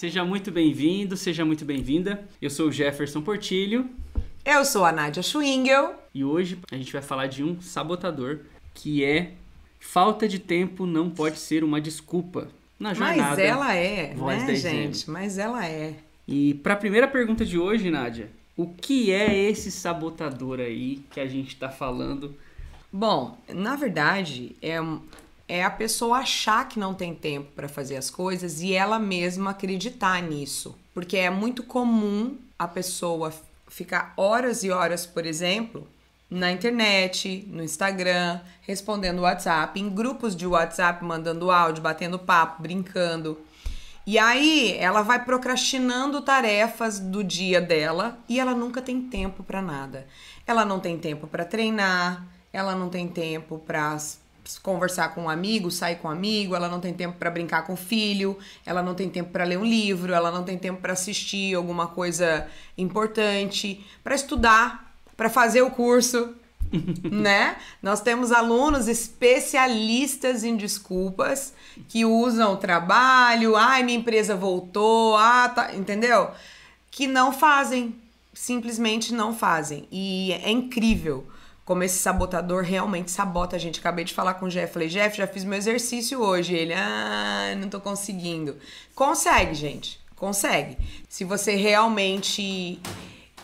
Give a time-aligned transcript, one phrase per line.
[0.00, 2.26] Seja muito bem-vindo, seja muito bem-vinda.
[2.40, 3.86] Eu sou o Jefferson Portilho.
[4.42, 5.94] Eu sou a Nádia Schwingel.
[6.14, 8.38] E hoje a gente vai falar de um sabotador
[8.72, 9.32] que é
[9.78, 13.20] falta de tempo não pode ser uma desculpa na jornada.
[13.20, 15.10] Mas ela é, Voz né, gente?
[15.10, 15.96] Mas ela é.
[16.26, 21.20] E para a primeira pergunta de hoje, Nádia, o que é esse sabotador aí que
[21.20, 22.34] a gente está falando?
[22.90, 24.80] Bom, na verdade, é,
[25.50, 29.50] é a pessoa achar que não tem tempo para fazer as coisas e ela mesma
[29.50, 30.78] acreditar nisso.
[30.94, 33.32] Porque é muito comum a pessoa
[33.66, 35.88] ficar horas e horas, por exemplo,
[36.30, 43.36] na internet, no Instagram, respondendo WhatsApp, em grupos de WhatsApp, mandando áudio, batendo papo, brincando.
[44.06, 49.60] E aí ela vai procrastinando tarefas do dia dela e ela nunca tem tempo para
[49.60, 50.06] nada.
[50.46, 53.92] Ela não tem tempo para treinar, ela não tem tempo para
[54.58, 57.74] conversar com um amigo, sair com um amigo, ela não tem tempo para brincar com
[57.74, 60.92] o filho, ela não tem tempo para ler um livro, ela não tem tempo para
[60.92, 66.34] assistir alguma coisa importante, para estudar, para fazer o curso,
[67.10, 67.56] né?
[67.82, 71.52] Nós temos alunos especialistas em desculpas
[71.88, 76.30] que usam o trabalho, ai, minha empresa voltou, ah, tá, entendeu?
[76.90, 77.94] Que não fazem,
[78.32, 79.86] simplesmente não fazem.
[79.90, 81.26] E é incrível
[81.70, 83.78] como esse sabotador realmente sabota a gente.
[83.78, 86.52] Acabei de falar com o Jeff, falei, Jeff, já fiz meu exercício hoje.
[86.52, 88.56] Ele, ah, não tô conseguindo.
[88.92, 90.76] Consegue, gente, consegue.
[91.08, 92.80] Se você realmente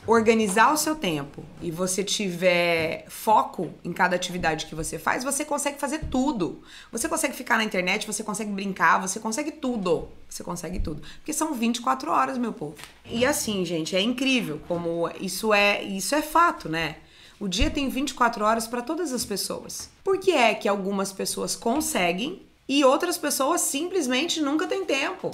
[0.04, 5.44] organizar o seu tempo e você tiver foco em cada atividade que você faz, você
[5.44, 6.64] consegue fazer tudo.
[6.90, 10.08] Você consegue ficar na internet, você consegue brincar, você consegue tudo.
[10.28, 11.00] Você consegue tudo.
[11.18, 12.74] Porque são 24 horas, meu povo.
[13.08, 16.96] E assim, gente, é incrível como isso é, isso é fato, né?
[17.38, 19.90] O dia tem 24 horas para todas as pessoas.
[20.02, 25.30] Por que é que algumas pessoas conseguem e outras pessoas simplesmente nunca têm tempo.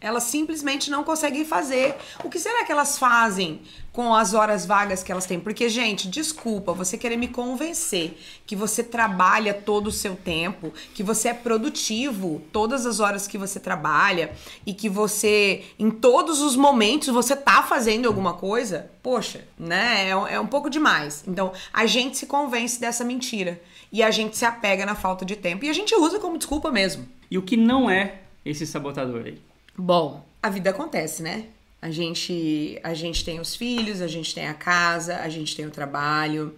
[0.00, 1.94] Elas simplesmente não conseguem fazer.
[2.22, 3.62] O que será que elas fazem
[3.94, 5.38] com as horas vagas que elas têm?
[5.38, 11.02] Porque, gente, desculpa, você querer me convencer que você trabalha todo o seu tempo, que
[11.02, 14.32] você é produtivo todas as horas que você trabalha
[14.66, 20.08] e que você, em todos os momentos, você tá fazendo alguma coisa, poxa, né?
[20.08, 21.22] É, é um pouco demais.
[21.28, 23.62] Então, a gente se convence dessa mentira
[23.92, 26.68] e a gente se apega na falta de tempo e a gente usa como desculpa
[26.72, 27.06] mesmo.
[27.30, 29.40] E o que não é esse sabotador aí?
[29.78, 31.44] Bom, a vida acontece, né?
[31.84, 35.66] A gente, a gente tem os filhos, a gente tem a casa, a gente tem
[35.66, 36.54] o trabalho,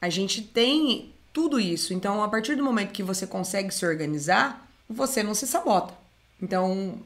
[0.00, 1.94] a gente tem tudo isso.
[1.94, 5.94] Então, a partir do momento que você consegue se organizar, você não se sabota.
[6.42, 7.00] Então,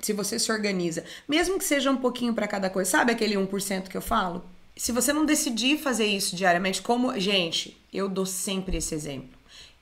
[0.00, 3.88] se você se organiza, mesmo que seja um pouquinho para cada coisa, sabe aquele 1%
[3.88, 4.44] que eu falo?
[4.76, 7.18] se você não decidir fazer isso diariamente, como.
[7.18, 9.36] Gente, eu dou sempre esse exemplo.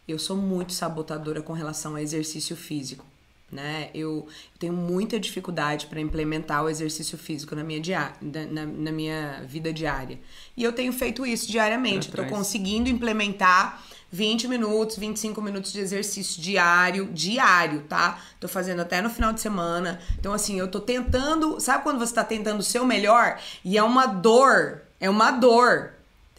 [0.07, 3.05] Eu sou muito sabotadora com relação ao exercício físico.
[3.53, 3.91] Né?
[3.95, 8.91] Eu, eu tenho muita dificuldade para implementar o exercício físico na minha, dia, na, na,
[8.91, 10.19] minha vida diária.
[10.57, 12.09] E eu tenho feito isso diariamente.
[12.09, 13.81] Estou conseguindo implementar
[14.15, 18.21] 20 minutos, 25 minutos de exercício diário, diário, tá?
[18.39, 20.01] Tô fazendo até no final de semana.
[20.19, 21.59] Então, assim, eu tô tentando.
[21.59, 23.41] Sabe quando você tá tentando o seu melhor?
[23.65, 25.94] E é uma dor, é uma dor.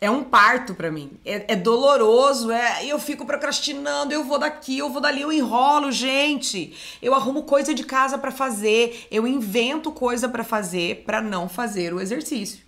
[0.05, 1.13] É um parto para mim.
[1.25, 2.85] É, é, doloroso, é.
[2.85, 6.75] Eu fico procrastinando, eu vou daqui, eu vou dali, eu enrolo, gente.
[7.01, 11.91] Eu arrumo coisa de casa para fazer, eu invento coisa para fazer para não fazer
[11.91, 12.59] o exercício.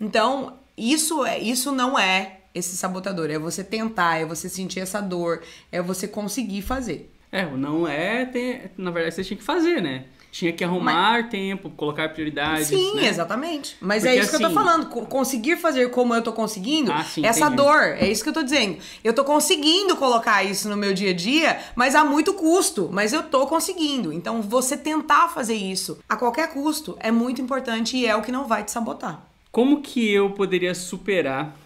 [0.00, 3.30] Então, isso é, isso não é esse sabotador.
[3.30, 7.12] É você tentar, é você sentir essa dor, é você conseguir fazer.
[7.30, 8.24] É, não é.
[8.24, 10.06] Tem, na verdade, você tinha que fazer, né?
[10.36, 11.30] Tinha que arrumar Mas...
[11.30, 12.66] tempo, colocar prioridades.
[12.66, 13.06] Sim, né?
[13.06, 13.74] exatamente.
[13.80, 14.86] Mas Porque, é isso que eu tô assim, falando.
[15.06, 17.56] Conseguir fazer como eu tô conseguindo, ah, sim, essa entendi.
[17.56, 18.76] dor, é isso que eu tô dizendo.
[19.02, 22.90] Eu tô conseguindo colocar isso no meu dia a dia, mas a muito custo.
[22.92, 24.12] Mas eu tô conseguindo.
[24.12, 28.30] Então, você tentar fazer isso a qualquer custo é muito importante e é o que
[28.30, 29.26] não vai te sabotar.
[29.50, 31.56] Como que eu poderia superar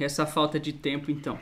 [0.00, 1.38] essa falta de tempo, então.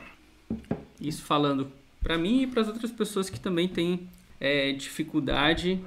[1.01, 1.71] Isso falando
[2.03, 4.07] para mim e para as outras pessoas que também têm
[4.39, 5.83] é, dificuldade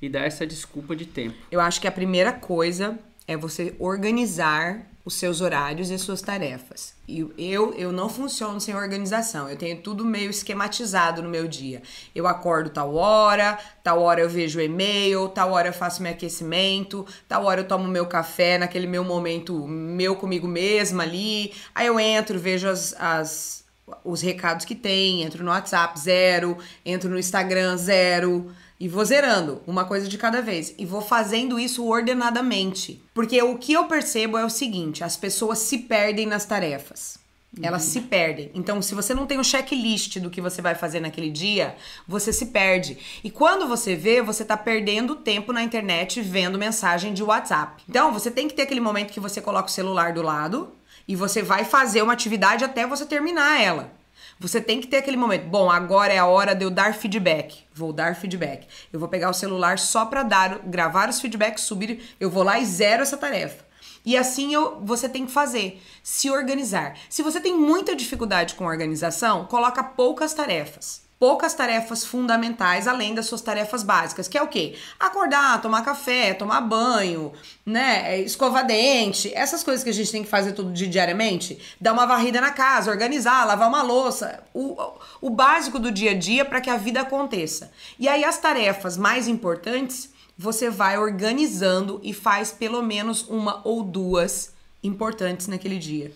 [0.00, 1.36] e dar essa desculpa de tempo.
[1.50, 6.92] Eu acho que a primeira coisa é você organizar os seus horários e suas tarefas.
[7.06, 9.48] E eu, eu não funciono sem organização.
[9.48, 11.80] Eu tenho tudo meio esquematizado no meu dia.
[12.12, 16.10] Eu acordo tal hora, tal hora eu vejo o e-mail, tal hora eu faço meu
[16.10, 21.52] aquecimento, tal hora eu tomo meu café naquele meu momento meu comigo mesma ali.
[21.72, 23.64] Aí eu entro, vejo as, as
[24.02, 28.50] os recados que tem, entro no WhatsApp, zero, entro no Instagram, zero.
[28.78, 30.74] E vou zerando, uma coisa de cada vez.
[30.78, 33.02] E vou fazendo isso ordenadamente.
[33.14, 37.18] Porque o que eu percebo é o seguinte: as pessoas se perdem nas tarefas.
[37.62, 38.50] Elas se perdem.
[38.54, 41.74] Então, se você não tem um checklist do que você vai fazer naquele dia,
[42.06, 42.98] você se perde.
[43.24, 47.82] E quando você vê, você tá perdendo tempo na internet vendo mensagem de WhatsApp.
[47.88, 50.72] Então, você tem que ter aquele momento que você coloca o celular do lado
[51.08, 53.90] e você vai fazer uma atividade até você terminar ela.
[54.38, 55.46] Você tem que ter aquele momento.
[55.48, 57.64] Bom, agora é a hora de eu dar feedback.
[57.72, 58.66] Vou dar feedback.
[58.92, 62.02] Eu vou pegar o celular só para dar, gravar os feedbacks, subir.
[62.20, 63.64] Eu vou lá e zero essa tarefa.
[64.04, 66.96] E assim eu, você tem que fazer, se organizar.
[67.08, 71.05] Se você tem muita dificuldade com organização, coloca poucas tarefas.
[71.18, 74.76] Poucas tarefas fundamentais além das suas tarefas básicas, que é o quê?
[75.00, 77.32] Acordar, tomar café, tomar banho,
[77.64, 81.94] né, escovar dente, essas coisas que a gente tem que fazer todo dia diariamente, dar
[81.94, 84.76] uma varrida na casa, organizar, lavar uma louça, o,
[85.22, 87.72] o básico do dia a dia para que a vida aconteça.
[87.98, 93.82] E aí as tarefas mais importantes você vai organizando e faz pelo menos uma ou
[93.82, 94.52] duas
[94.82, 96.12] importantes naquele dia.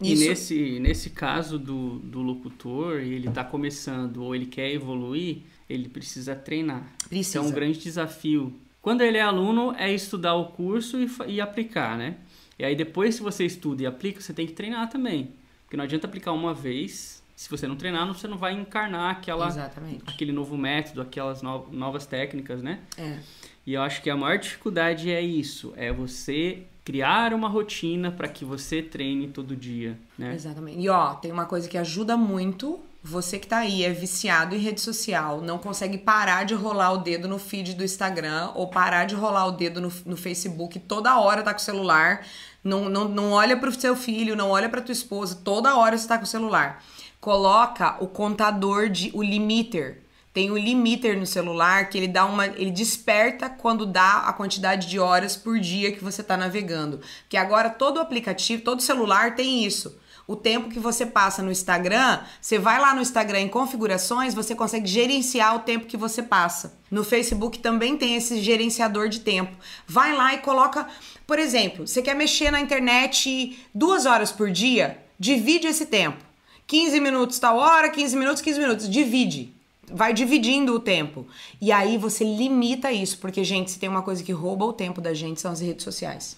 [0.00, 5.38] E, e nesse, nesse caso do, do locutor, ele está começando ou ele quer evoluir,
[5.68, 6.86] ele precisa treinar.
[7.08, 7.38] Precisa.
[7.38, 8.52] Então, é um grande desafio.
[8.80, 12.16] Quando ele é aluno, é estudar o curso e, e aplicar, né?
[12.58, 15.32] E aí depois, se você estuda e aplica, você tem que treinar também.
[15.64, 19.46] Porque não adianta aplicar uma vez se você não treinar, você não vai encarnar aquela,
[19.46, 20.02] Exatamente.
[20.08, 22.80] aquele novo método, aquelas no, novas técnicas, né?
[22.96, 23.20] É.
[23.64, 28.26] E eu acho que a maior dificuldade é isso, é você criar uma rotina para
[28.26, 30.34] que você treine todo dia, né?
[30.34, 30.80] Exatamente.
[30.80, 34.58] E ó, tem uma coisa que ajuda muito você que tá aí, é viciado em
[34.58, 39.04] rede social, não consegue parar de rolar o dedo no feed do Instagram ou parar
[39.04, 42.26] de rolar o dedo no, no Facebook, toda hora tá com o celular,
[42.64, 46.08] não, não, não olha pro seu filho, não olha pra tua esposa, toda hora você
[46.08, 46.82] tá com o celular
[47.20, 50.02] coloca o contador de o limiter.
[50.32, 54.86] Tem o limiter no celular que ele dá uma, ele desperta quando dá a quantidade
[54.86, 57.00] de horas por dia que você está navegando.
[57.28, 59.98] Que agora todo aplicativo, todo celular tem isso.
[60.28, 64.54] O tempo que você passa no Instagram, você vai lá no Instagram em configurações, você
[64.54, 66.78] consegue gerenciar o tempo que você passa.
[66.90, 69.56] No Facebook também tem esse gerenciador de tempo.
[69.86, 70.86] Vai lá e coloca,
[71.26, 76.22] por exemplo, você quer mexer na internet duas horas por dia, divide esse tempo.
[76.66, 78.90] 15 minutos tal hora, 15 minutos, 15 minutos.
[78.90, 79.57] Divide.
[79.92, 81.26] Vai dividindo o tempo.
[81.60, 85.00] E aí você limita isso, porque, gente, se tem uma coisa que rouba o tempo
[85.00, 86.36] da gente, são as redes sociais.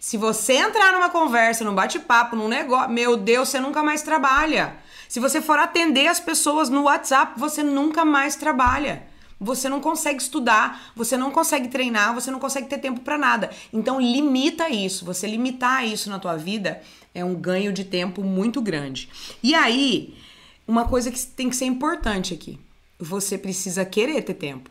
[0.00, 4.76] Se você entrar numa conversa, num bate-papo, num negócio, meu Deus, você nunca mais trabalha.
[5.08, 9.06] Se você for atender as pessoas no WhatsApp, você nunca mais trabalha.
[9.38, 13.50] Você não consegue estudar, você não consegue treinar, você não consegue ter tempo para nada.
[13.72, 15.04] Então limita isso.
[15.04, 16.80] Você limitar isso na tua vida
[17.14, 19.08] é um ganho de tempo muito grande.
[19.42, 20.16] E aí,
[20.66, 22.58] uma coisa que tem que ser importante aqui.
[22.98, 24.70] Você precisa querer ter tempo.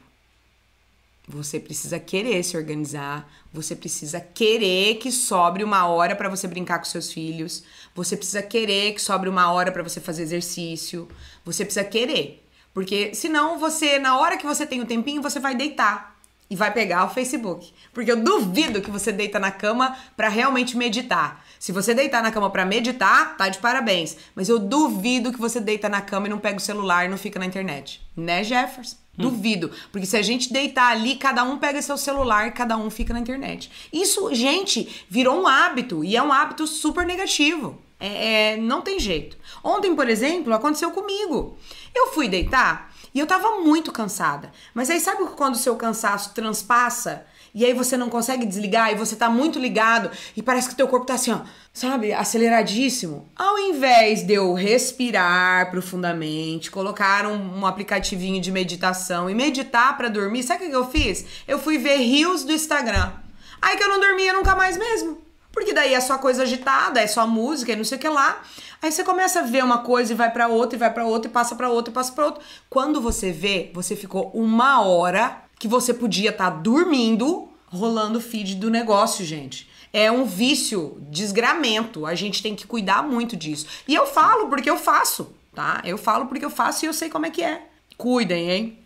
[1.27, 6.77] Você precisa querer se organizar, você precisa querer que sobre uma hora para você brincar
[6.77, 7.63] com seus filhos,
[7.95, 11.07] você precisa querer que sobre uma hora para você fazer exercício,
[11.43, 12.43] você precisa querer.
[12.75, 16.15] Porque senão você, na hora que você tem o tempinho, você vai deitar
[16.49, 17.73] e vai pegar o Facebook.
[17.93, 21.44] Porque eu duvido que você deita na cama para realmente meditar.
[21.65, 24.15] Se você deitar na cama para meditar, tá de parabéns.
[24.35, 27.17] Mas eu duvido que você deita na cama e não pega o celular e não
[27.17, 28.07] fica na internet.
[28.15, 28.95] Né, Jefferson?
[29.17, 29.23] Hum.
[29.23, 29.71] Duvido.
[29.91, 33.15] Porque se a gente deitar ali, cada um pega seu celular e cada um fica
[33.15, 33.71] na internet.
[33.91, 36.03] Isso, gente, virou um hábito.
[36.03, 37.81] E é um hábito super negativo.
[37.99, 39.35] É, é, não tem jeito.
[39.63, 41.57] Ontem, por exemplo, aconteceu comigo.
[41.95, 44.51] Eu fui deitar e eu tava muito cansada.
[44.71, 48.95] Mas aí sabe quando o seu cansaço transpassa e aí você não consegue desligar e
[48.95, 51.39] você tá muito ligado e parece que o teu corpo tá assim, ó,
[51.71, 53.29] sabe, aceleradíssimo.
[53.33, 60.09] Ao invés de eu respirar profundamente, colocar um, um aplicativinho de meditação e meditar para
[60.09, 61.25] dormir, sabe o que eu fiz?
[61.47, 63.13] Eu fui ver rios do Instagram.
[63.61, 65.23] Aí que eu não dormia nunca mais mesmo.
[65.53, 68.41] Porque daí é só coisa agitada, é só música e não sei o que lá.
[68.81, 71.31] Aí você começa a ver uma coisa e vai para outra, e vai para outra,
[71.31, 72.43] e passa para outra, e passa para outra.
[72.69, 78.21] Quando você vê, você ficou uma hora que você podia estar tá dormindo, rolando o
[78.21, 79.69] feed do negócio, gente.
[79.91, 82.05] É um vício, desgramento.
[82.05, 83.65] A gente tem que cuidar muito disso.
[83.87, 85.81] E eu falo porque eu faço, tá?
[85.85, 87.61] Eu falo porque eu faço e eu sei como é que é.
[87.97, 88.79] Cuidem, hein?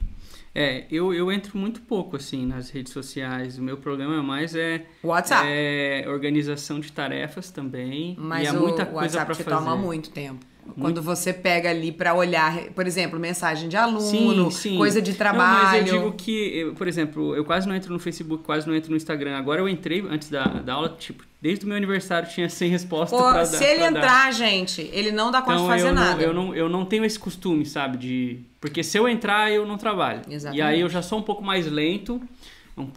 [0.54, 3.58] É, eu, eu entro muito pouco, assim, nas redes sociais.
[3.58, 4.86] O meu problema mais é...
[5.04, 5.48] WhatsApp.
[5.48, 8.16] É organização de tarefas também.
[8.20, 9.58] Mas e o muita coisa WhatsApp pra te fazer.
[9.58, 10.46] toma muito tempo.
[10.80, 14.78] Quando você pega ali pra olhar, por exemplo, mensagem de aluno, Sim, sim.
[14.78, 15.64] coisa de Não, trabalho.
[15.64, 18.76] mas eu digo que, eu, por exemplo, eu quase não entro no Facebook, quase não
[18.76, 19.38] entro no Instagram.
[19.38, 23.20] Agora eu entrei antes da, da aula, tipo, desde o meu aniversário tinha 100 respostas
[23.20, 23.66] Pô, pra se dar.
[23.66, 24.00] ele pra dar.
[24.00, 26.16] entrar, gente, ele não dá conta Então de fazer eu nada.
[26.16, 27.98] não, eu, não, eu não tenho esse costume, sabe?
[27.98, 28.40] De.
[28.62, 30.22] Porque se eu entrar, eu não trabalho.
[30.30, 30.60] Exatamente.
[30.60, 32.22] E aí eu já sou um pouco mais lento.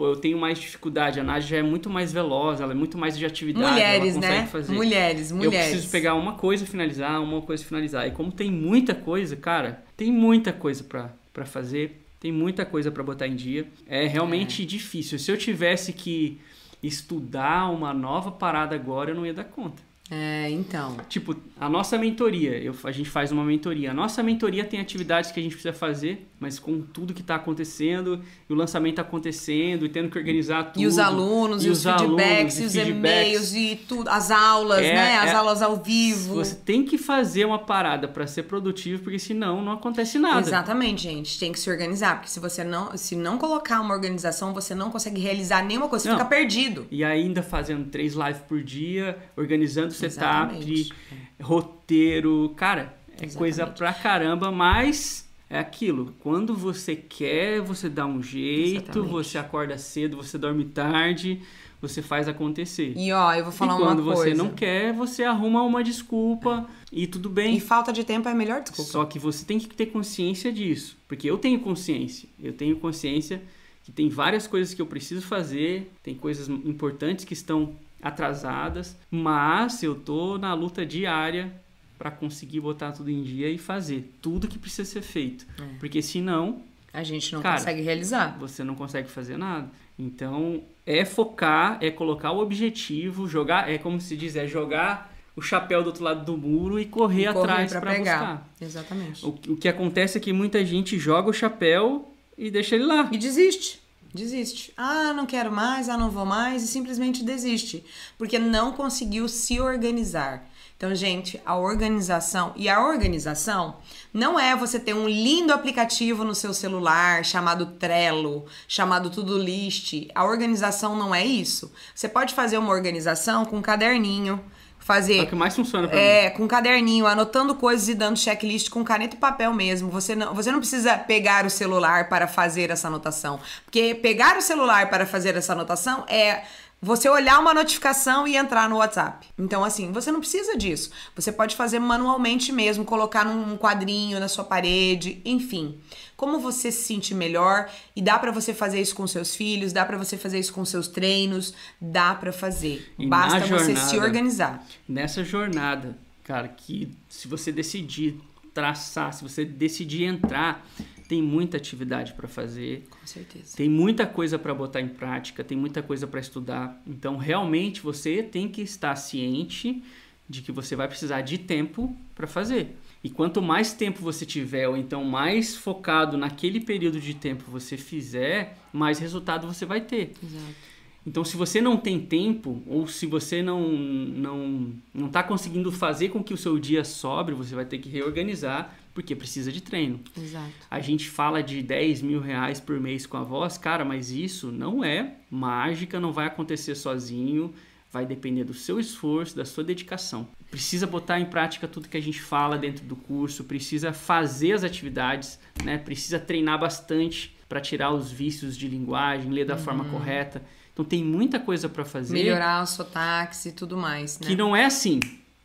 [0.00, 3.16] Eu tenho mais dificuldade, a Nádia já é muito mais veloz, ela é muito mais
[3.16, 3.72] de atividade.
[3.72, 4.46] Mulheres, né?
[4.46, 4.72] Fazer.
[4.72, 5.54] Mulheres, mulheres.
[5.54, 8.06] Eu preciso pegar uma coisa e finalizar, uma coisa e finalizar.
[8.06, 13.02] E como tem muita coisa, cara, tem muita coisa para fazer, tem muita coisa para
[13.02, 13.66] botar em dia.
[13.86, 14.66] É realmente é.
[14.66, 15.18] difícil.
[15.18, 16.40] Se eu tivesse que
[16.82, 19.82] estudar uma nova parada agora, eu não ia dar conta.
[20.10, 20.96] É, então.
[21.08, 23.92] Tipo, a nossa mentoria, eu, a gente faz uma mentoria.
[23.92, 27.36] A nossa mentoria tem atividades que a gente precisa fazer, mas com tudo que está
[27.36, 30.82] acontecendo, e o lançamento acontecendo, e tendo que organizar tudo.
[30.82, 34.92] E os alunos, e, e os, feedbacks, e os e-mails, e tudo, as aulas, é,
[34.92, 35.16] né?
[35.18, 36.34] As é, aulas ao vivo.
[36.34, 40.40] Você tem que fazer uma parada para ser produtivo, porque senão não acontece nada.
[40.40, 41.38] Exatamente, gente.
[41.38, 44.90] Tem que se organizar, porque se você não, se não colocar uma organização, você não
[44.90, 46.18] consegue realizar nenhuma coisa, você não.
[46.18, 46.86] fica perdido.
[46.90, 50.92] E ainda fazendo três lives por dia, organizando setup, Exatamente.
[51.40, 52.52] roteiro.
[52.56, 53.36] Cara, é Exatamente.
[53.36, 56.14] coisa pra caramba, mas é aquilo.
[56.20, 59.10] Quando você quer, você dá um jeito, Exatamente.
[59.10, 61.42] você acorda cedo, você dorme tarde,
[61.80, 62.94] você faz acontecer.
[62.96, 63.94] E ó, eu vou falar uma coisa.
[63.94, 66.86] quando você não quer, você arruma uma desculpa é.
[66.90, 67.56] e tudo bem.
[67.56, 68.90] E falta de tempo é a melhor desculpa.
[68.90, 70.96] Só que você tem que ter consciência disso.
[71.06, 72.28] Porque eu tenho consciência.
[72.40, 73.42] Eu tenho consciência
[73.84, 79.82] que tem várias coisas que eu preciso fazer, tem coisas importantes que estão atrasadas, mas
[79.82, 81.52] eu tô na luta diária
[81.96, 85.46] para conseguir botar tudo em dia e fazer tudo que precisa ser feito.
[85.56, 85.78] É.
[85.78, 86.62] Porque senão.
[86.92, 88.36] A gente não cara, consegue realizar.
[88.38, 89.70] Você não consegue fazer nada.
[89.98, 95.40] Então, é focar, é colocar o objetivo, jogar, é como se diz, é jogar o
[95.40, 98.48] chapéu do outro lado do muro e correr, e correr atrás para buscar.
[98.60, 99.24] Exatamente.
[99.24, 103.08] O, o que acontece é que muita gente joga o chapéu e deixa ele lá.
[103.12, 103.81] E desiste
[104.12, 104.72] desiste.
[104.76, 107.84] Ah, não quero mais, ah, não vou mais e simplesmente desiste,
[108.18, 110.48] porque não conseguiu se organizar.
[110.76, 113.76] Então, gente, a organização e a organização
[114.12, 120.08] não é você ter um lindo aplicativo no seu celular chamado Trello, chamado Tudo List.
[120.12, 121.72] A organização não é isso.
[121.94, 124.44] Você pode fazer uma organização com um caderninho,
[124.82, 125.18] fazer.
[125.18, 126.36] É o que mais funciona pra é, mim.
[126.36, 129.88] com caderninho, anotando coisas e dando checklist com caneta e papel mesmo.
[129.90, 133.38] Você não, você não precisa pegar o celular para fazer essa anotação.
[133.64, 136.42] Porque pegar o celular para fazer essa anotação é
[136.84, 139.28] você olhar uma notificação e entrar no WhatsApp.
[139.38, 140.90] Então, assim, você não precisa disso.
[141.14, 145.78] Você pode fazer manualmente mesmo, colocar num quadrinho na sua parede, enfim.
[146.16, 149.84] Como você se sente melhor e dá para você fazer isso com seus filhos, dá
[149.84, 152.92] para você fazer isso com seus treinos, dá para fazer.
[152.98, 154.66] E Basta jornada, você se organizar.
[154.88, 158.18] Nessa jornada, cara, que se você decidir
[158.52, 160.66] traçar, se você decidir entrar,
[161.12, 162.84] tem muita atividade para fazer.
[162.88, 163.54] Com certeza.
[163.54, 166.80] Tem muita coisa para botar em prática, tem muita coisa para estudar.
[166.86, 169.82] Então, realmente, você tem que estar ciente
[170.26, 172.78] de que você vai precisar de tempo para fazer.
[173.04, 177.76] E quanto mais tempo você tiver, ou então mais focado naquele período de tempo você
[177.76, 180.12] fizer, mais resultado você vai ter.
[180.24, 180.71] Exato.
[181.06, 186.10] Então, se você não tem tempo, ou se você não não não está conseguindo fazer
[186.10, 190.00] com que o seu dia sobre, você vai ter que reorganizar porque precisa de treino.
[190.16, 190.52] Exato.
[190.70, 194.52] A gente fala de 10 mil reais por mês com a voz, cara, mas isso
[194.52, 197.54] não é mágica, não vai acontecer sozinho,
[197.90, 200.28] vai depender do seu esforço, da sua dedicação.
[200.50, 204.64] Precisa botar em prática tudo que a gente fala dentro do curso, precisa fazer as
[204.64, 205.78] atividades, né?
[205.78, 209.60] Precisa treinar bastante para tirar os vícios de linguagem, ler da uhum.
[209.60, 210.42] forma correta.
[210.72, 212.14] Então tem muita coisa para fazer.
[212.14, 214.26] Melhorar o sotaque e tudo mais, né?
[214.26, 215.00] Que não é assim.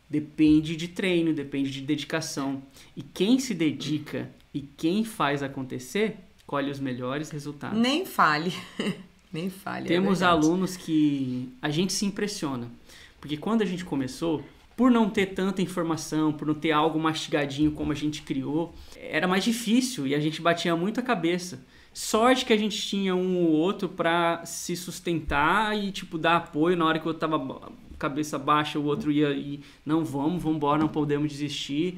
[0.10, 2.64] Depende de treino, depende de dedicação.
[2.96, 7.78] E quem se dedica e quem faz acontecer, colhe os melhores resultados.
[7.78, 8.54] Nem fale.
[9.32, 9.86] Nem fale.
[9.86, 12.72] É Temos é alunos que a gente se impressiona.
[13.20, 14.42] Porque quando a gente começou,
[14.76, 19.28] por não ter tanta informação, por não ter algo mastigadinho como a gente criou, era
[19.28, 21.66] mais difícil e a gente batia muito a cabeça.
[22.00, 26.78] Sorte que a gente tinha um ou outro para se sustentar e tipo dar apoio
[26.78, 30.78] na hora que eu tava cabeça baixa, o outro ia e não vamos, vamos embora,
[30.78, 31.98] não podemos desistir.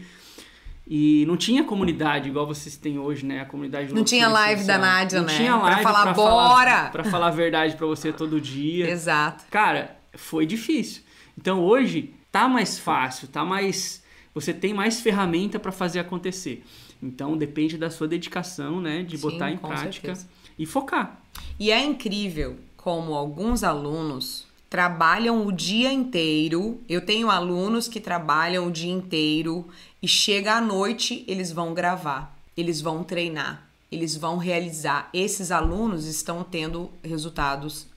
[0.87, 3.41] E não tinha comunidade igual vocês têm hoje, né?
[3.41, 5.35] A comunidade Não tinha live da Nádia, não né?
[5.35, 6.71] Tinha live pra falar pra bora!
[6.71, 8.89] Falar, pra falar a verdade para você todo dia.
[8.89, 9.43] Exato.
[9.51, 11.03] Cara, foi difícil.
[11.37, 14.01] Então hoje tá mais fácil, tá mais
[14.33, 16.63] você tem mais ferramenta para fazer acontecer.
[17.01, 20.27] Então depende da sua dedicação, né, de Sim, botar em prática certeza.
[20.57, 21.21] e focar.
[21.59, 26.79] E é incrível como alguns alunos trabalham o dia inteiro.
[26.87, 29.67] Eu tenho alunos que trabalham o dia inteiro
[30.01, 35.09] e chega à noite eles vão gravar, eles vão treinar, eles vão realizar.
[35.13, 37.87] Esses alunos estão tendo resultados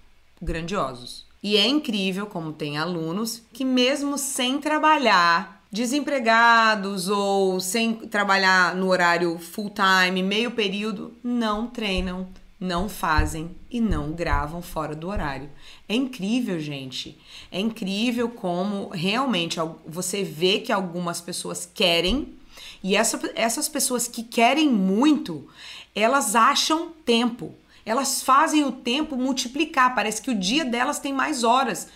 [0.41, 1.27] grandiosos.
[1.43, 8.89] E é incrível como tem alunos que mesmo sem trabalhar, desempregados ou sem trabalhar no
[8.89, 12.29] horário full time, meio período, não treinam
[12.61, 15.51] não fazem e não gravam fora do horário.
[15.89, 17.19] É incrível, gente.
[17.51, 22.37] É incrível como realmente você vê que algumas pessoas querem
[22.83, 25.49] e essa, essas pessoas que querem muito,
[25.95, 27.55] elas acham tempo.
[27.85, 29.95] Elas fazem o tempo multiplicar.
[29.95, 31.89] Parece que o dia delas tem mais horas.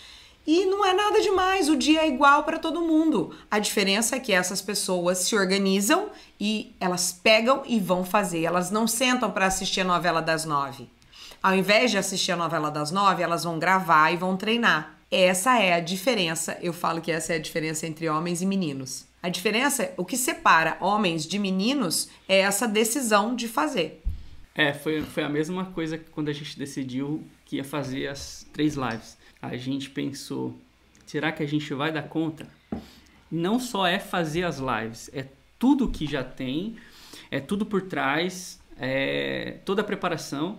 [0.47, 3.35] E não é nada demais, o dia é igual para todo mundo.
[3.51, 8.45] A diferença é que essas pessoas se organizam e elas pegam e vão fazer.
[8.45, 10.89] Elas não sentam para assistir a novela das nove.
[11.43, 14.97] Ao invés de assistir a novela das nove, elas vão gravar e vão treinar.
[15.11, 16.57] Essa é a diferença.
[16.63, 19.05] Eu falo que essa é a diferença entre homens e meninos.
[19.21, 24.01] A diferença, o que separa homens de meninos é essa decisão de fazer.
[24.55, 28.47] É, foi, foi a mesma coisa que quando a gente decidiu que ia fazer as
[28.53, 30.57] três lives a gente pensou:
[31.07, 32.47] será que a gente vai dar conta?
[33.31, 35.27] Não só é fazer as lives, é
[35.59, 36.77] tudo que já tem,
[37.31, 40.59] é tudo por trás, é toda a preparação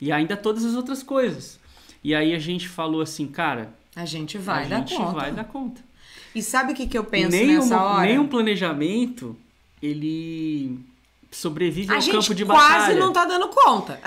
[0.00, 1.58] e ainda todas as outras coisas.
[2.02, 5.12] E aí a gente falou assim, cara, a gente vai a dar gente conta.
[5.12, 5.80] vai dar conta.
[6.34, 8.06] E sabe o que, que eu penso nem nessa uma, hora?
[8.06, 9.36] Nem um planejamento,
[9.80, 10.78] ele
[11.34, 12.84] sobrevive a ao campo de batalha.
[12.84, 14.00] quase não tá dando conta.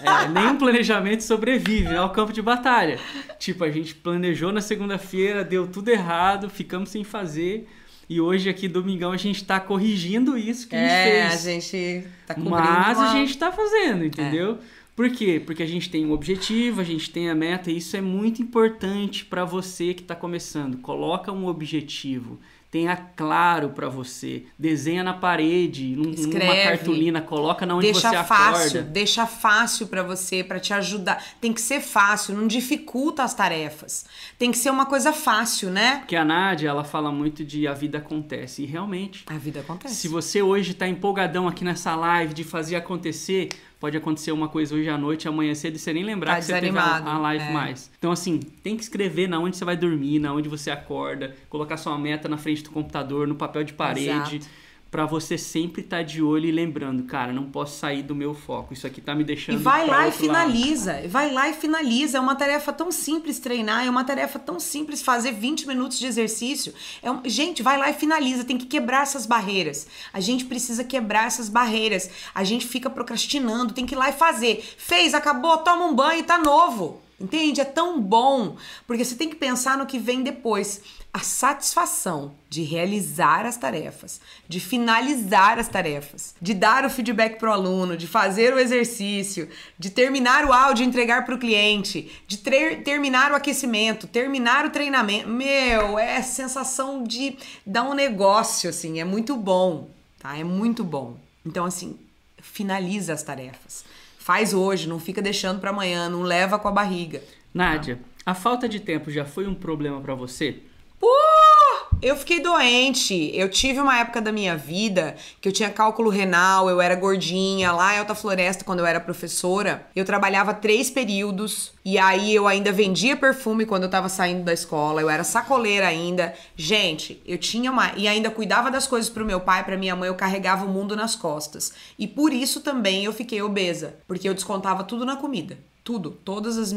[0.00, 2.98] É, nenhum planejamento sobrevive ao campo de batalha.
[3.38, 7.68] Tipo, a gente planejou na segunda-feira, deu tudo errado, ficamos sem fazer.
[8.08, 11.46] E hoje aqui, domingão, a gente tá corrigindo isso que é, a gente fez.
[11.46, 13.10] a gente tá cobrindo Mas uma...
[13.10, 14.58] a gente tá fazendo, entendeu?
[14.60, 14.84] É.
[14.94, 15.42] Por quê?
[15.44, 18.42] Porque a gente tem um objetivo, a gente tem a meta, e isso é muito
[18.42, 20.78] importante para você que está começando.
[20.78, 22.38] Coloca um objetivo
[22.74, 24.46] tenha claro para você.
[24.58, 28.82] Desenha na parede, num, Escreve, numa cartolina, coloca na onde deixa você fácil, acorda.
[28.82, 31.24] Deixa fácil para você, para te ajudar.
[31.40, 34.06] Tem que ser fácil, não dificulta as tarefas.
[34.36, 35.98] Tem que ser uma coisa fácil, né?
[35.98, 38.64] Porque a Nádia, ela fala muito de a vida acontece.
[38.64, 39.22] E realmente.
[39.28, 39.94] A vida acontece.
[39.94, 43.50] Se você hoje tá empolgadão aqui nessa live de fazer acontecer,
[43.80, 46.46] pode acontecer uma coisa hoje à noite, amanhã cedo, e você nem lembrar tá que
[46.46, 47.52] você teve a, a live é.
[47.52, 47.90] mais.
[47.98, 51.76] Então, assim, tem que escrever na onde você vai dormir, na onde você acorda, colocar
[51.76, 54.36] sua meta na frente do computador, no papel de parede.
[54.36, 54.64] Exato
[54.94, 58.32] para você sempre estar tá de olho e lembrando, cara, não posso sair do meu
[58.32, 58.72] foco.
[58.72, 59.56] Isso aqui tá me deixando.
[59.56, 60.92] E vai lá e finaliza.
[60.92, 61.08] Lado.
[61.08, 62.18] Vai lá e finaliza.
[62.18, 66.06] É uma tarefa tão simples treinar, é uma tarefa tão simples fazer 20 minutos de
[66.06, 66.72] exercício.
[67.02, 67.20] É um...
[67.24, 68.44] Gente, vai lá e finaliza.
[68.44, 69.88] Tem que quebrar essas barreiras.
[70.12, 72.08] A gente precisa quebrar essas barreiras.
[72.32, 74.62] A gente fica procrastinando, tem que ir lá e fazer.
[74.78, 77.02] Fez, acabou, toma um banho e tá novo.
[77.20, 77.60] Entende?
[77.60, 80.82] É tão bom, porque você tem que pensar no que vem depois.
[81.14, 87.50] A satisfação de realizar as tarefas, de finalizar as tarefas, de dar o feedback para
[87.50, 89.48] o aluno, de fazer o exercício,
[89.78, 94.66] de terminar o áudio e entregar para o cliente, de ter, terminar o aquecimento, terminar
[94.66, 95.28] o treinamento.
[95.28, 100.36] Meu, é sensação de dar um negócio, assim, é muito bom, tá?
[100.36, 101.16] É muito bom.
[101.46, 101.96] Então, assim,
[102.42, 103.84] finaliza as tarefas.
[104.18, 107.22] Faz hoje, não fica deixando para amanhã, não leva com a barriga.
[107.54, 110.60] Nádia, a falta de tempo já foi um problema para você?
[111.02, 113.30] Uh, eu fiquei doente.
[113.34, 117.72] Eu tive uma época da minha vida que eu tinha cálculo renal, eu era gordinha
[117.72, 119.86] lá em Alta Floresta quando eu era professora.
[119.94, 124.52] Eu trabalhava três períodos e aí eu ainda vendia perfume quando eu tava saindo da
[124.52, 125.00] escola.
[125.00, 126.34] Eu era sacoleira ainda.
[126.56, 130.08] Gente, eu tinha uma e ainda cuidava das coisas pro meu pai, pra minha mãe,
[130.08, 131.72] eu carregava o mundo nas costas.
[131.98, 135.58] E por isso também eu fiquei obesa, porque eu descontava tudo na comida.
[135.84, 136.74] Tudo, todas as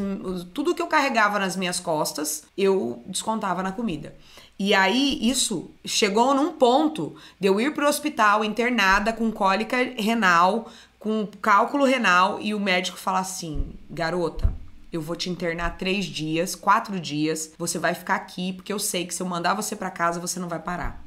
[0.53, 4.13] tudo que eu carregava nas minhas costas, eu descontava na comida.
[4.59, 10.69] E aí isso chegou num ponto de eu ir pro hospital internada com cólica renal,
[10.99, 14.53] com cálculo renal e o médico falar assim: "Garota,
[14.91, 19.05] eu vou te internar três dias, quatro dias, você vai ficar aqui porque eu sei
[19.05, 21.05] que se eu mandar você para casa você não vai parar.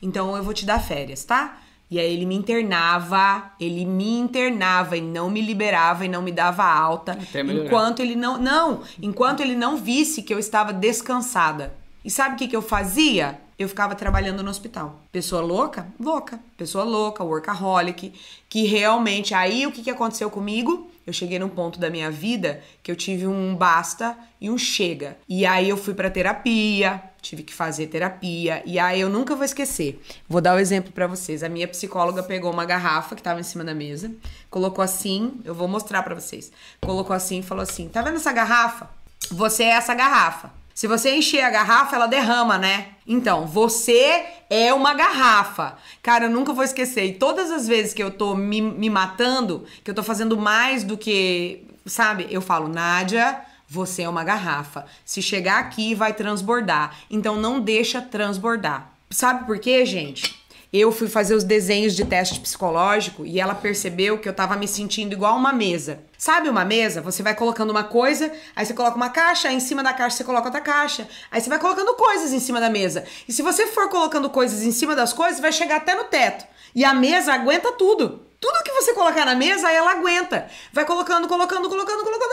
[0.00, 1.58] Então eu vou te dar férias, tá?
[1.92, 6.32] E aí ele me internava, ele me internava e não me liberava e não me
[6.32, 7.18] dava alta,
[7.52, 11.74] enquanto ele não, não, enquanto ele não visse que eu estava descansada.
[12.02, 13.38] E sabe o que, que eu fazia?
[13.58, 15.02] Eu ficava trabalhando no hospital.
[15.12, 15.86] Pessoa louca?
[16.00, 16.40] Louca.
[16.56, 18.14] Pessoa louca, workaholic,
[18.48, 20.90] que realmente aí o que, que aconteceu comigo?
[21.06, 25.16] eu cheguei num ponto da minha vida que eu tive um basta e um chega.
[25.28, 28.62] E aí eu fui para terapia, tive que fazer terapia.
[28.66, 30.02] E aí eu nunca vou esquecer.
[30.28, 31.42] Vou dar o um exemplo para vocês.
[31.42, 34.10] A minha psicóloga pegou uma garrafa que tava em cima da mesa,
[34.50, 36.50] colocou assim, eu vou mostrar para vocês.
[36.80, 38.90] Colocou assim e falou assim: "Tá vendo essa garrafa?
[39.30, 40.50] Você é essa garrafa.
[40.74, 42.88] Se você encher a garrafa, ela derrama, né?
[43.06, 45.76] Então, você é uma garrafa.
[46.02, 47.04] Cara, eu nunca vou esquecer.
[47.04, 50.82] E todas as vezes que eu tô me, me matando, que eu tô fazendo mais
[50.82, 51.66] do que.
[51.84, 52.26] Sabe?
[52.30, 53.40] Eu falo, Nádia,
[53.72, 54.84] você é uma garrafa.
[55.02, 56.94] Se chegar aqui, vai transbordar.
[57.10, 58.92] Então, não deixa transbordar.
[59.08, 60.42] Sabe por quê, gente?
[60.72, 64.66] eu fui fazer os desenhos de teste psicológico e ela percebeu que eu tava me
[64.66, 66.00] sentindo igual uma mesa.
[66.16, 67.02] Sabe uma mesa?
[67.02, 70.16] Você vai colocando uma coisa, aí você coloca uma caixa, aí em cima da caixa
[70.16, 71.06] você coloca outra caixa.
[71.30, 73.04] Aí você vai colocando coisas em cima da mesa.
[73.28, 76.46] E se você for colocando coisas em cima das coisas, vai chegar até no teto.
[76.74, 78.31] E a mesa aguenta tudo.
[78.42, 80.48] Tudo que você colocar na mesa, ela aguenta.
[80.72, 82.32] Vai colocando, colocando, colocando, colocando.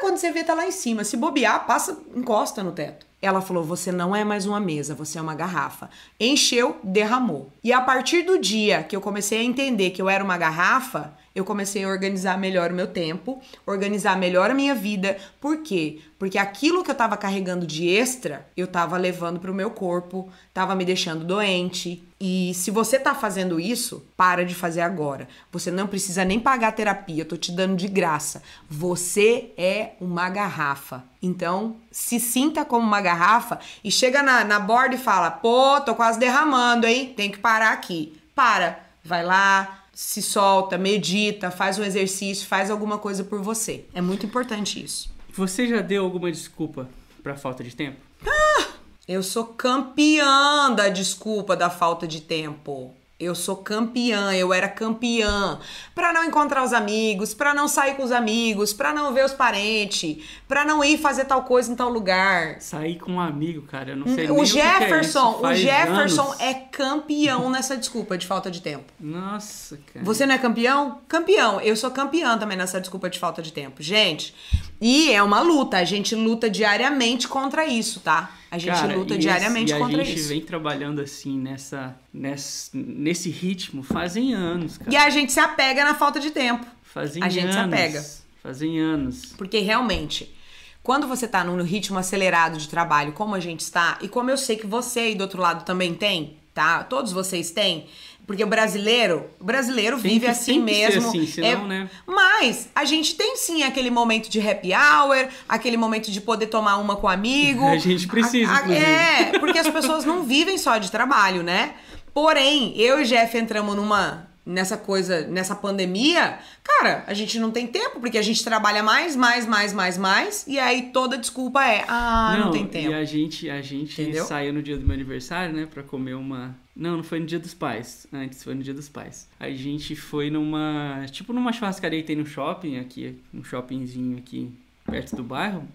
[0.00, 1.02] Quando você vê, tá lá em cima.
[1.02, 3.04] Se bobear, passa, encosta no teto.
[3.20, 5.90] Ela falou: Você não é mais uma mesa, você é uma garrafa.
[6.18, 7.52] Encheu, derramou.
[7.62, 11.12] E a partir do dia que eu comecei a entender que eu era uma garrafa,
[11.34, 15.16] eu comecei a organizar melhor o meu tempo, organizar melhor a minha vida.
[15.40, 16.00] Por quê?
[16.18, 20.74] Porque aquilo que eu tava carregando de extra, eu tava levando pro meu corpo, tava
[20.74, 22.02] me deixando doente.
[22.20, 25.28] E se você tá fazendo isso, para de fazer agora.
[25.52, 28.42] Você não precisa nem pagar terapia, eu tô te dando de graça.
[28.68, 31.04] Você é uma garrafa.
[31.22, 35.94] Então, se sinta como uma garrafa e chega na, na borda e fala: pô, tô
[35.94, 37.12] quase derramando, hein?
[37.16, 38.20] Tem que parar aqui.
[38.34, 43.84] Para, vai lá, se solta, medita, faz um exercício, faz alguma coisa por você.
[43.92, 45.10] É muito importante isso.
[45.34, 46.88] Você já deu alguma desculpa
[47.20, 47.96] para falta de tempo?
[48.24, 48.66] Ah,
[49.08, 52.94] eu sou campeã da desculpa da falta de tempo.
[53.20, 55.58] Eu sou campeã, eu era campeã.
[55.92, 59.32] Para não encontrar os amigos, para não sair com os amigos, para não ver os
[59.32, 62.60] parentes, para não ir fazer tal coisa em tal lugar.
[62.60, 65.64] Sair com um amigo, cara, eu não sei o nem Jefferson, o, que é isso.
[65.64, 66.40] o Jefferson anos.
[66.40, 68.84] é campeão nessa desculpa de falta de tempo.
[69.00, 70.04] Nossa, cara.
[70.04, 71.00] Você não é campeão?
[71.08, 71.60] Campeão.
[71.60, 73.82] Eu sou campeã também nessa desculpa de falta de tempo.
[73.82, 74.32] Gente,
[74.80, 78.37] e é uma luta, a gente luta diariamente contra isso, tá?
[78.50, 80.28] A gente Cara, luta diariamente esse, contra a gente isso.
[80.28, 84.90] vem trabalhando assim nessa, nessa nesse ritmo fazem anos, cara.
[84.90, 86.66] E a gente se apega na falta de tempo.
[86.82, 87.54] Fazem a gente anos.
[87.54, 88.04] se apega.
[88.42, 89.34] Fazem anos.
[89.36, 90.34] Porque realmente,
[90.82, 94.38] quando você tá num ritmo acelerado de trabalho, como a gente está, e como eu
[94.38, 96.82] sei que você aí do outro lado também tem, tá?
[96.82, 97.86] Todos vocês têm.
[98.26, 101.08] Porque o brasileiro, o brasileiro Tem vive que- assim mesmo.
[101.08, 101.90] assim, senão, É- né?
[102.04, 106.76] Mas a gente tem sim aquele momento de happy hour, aquele momento de poder tomar
[106.78, 107.64] uma com amigo.
[107.70, 108.72] A gente precisa, A- a-.
[108.74, 111.74] É, porque as pessoas não vivem só de trabalho, né?
[112.12, 117.66] Porém, eu e Jeff entramos numa nessa coisa, nessa pandemia, cara, a gente não tem
[117.66, 121.84] tempo, porque a gente trabalha mais, mais, mais, mais, mais, e aí toda desculpa é,
[121.86, 122.90] ah, não, tem tempo.
[122.90, 124.24] E a gente, a gente Entendeu?
[124.24, 126.56] saiu no dia do meu aniversário, né, pra comer uma.
[126.74, 128.06] Não, não foi no dia dos pais.
[128.12, 129.28] Antes foi no dia dos pais.
[129.38, 131.04] A gente foi numa.
[131.10, 134.50] Tipo numa churrascaria que tem no shopping aqui, um shoppingzinho aqui
[134.86, 135.68] perto do bairro.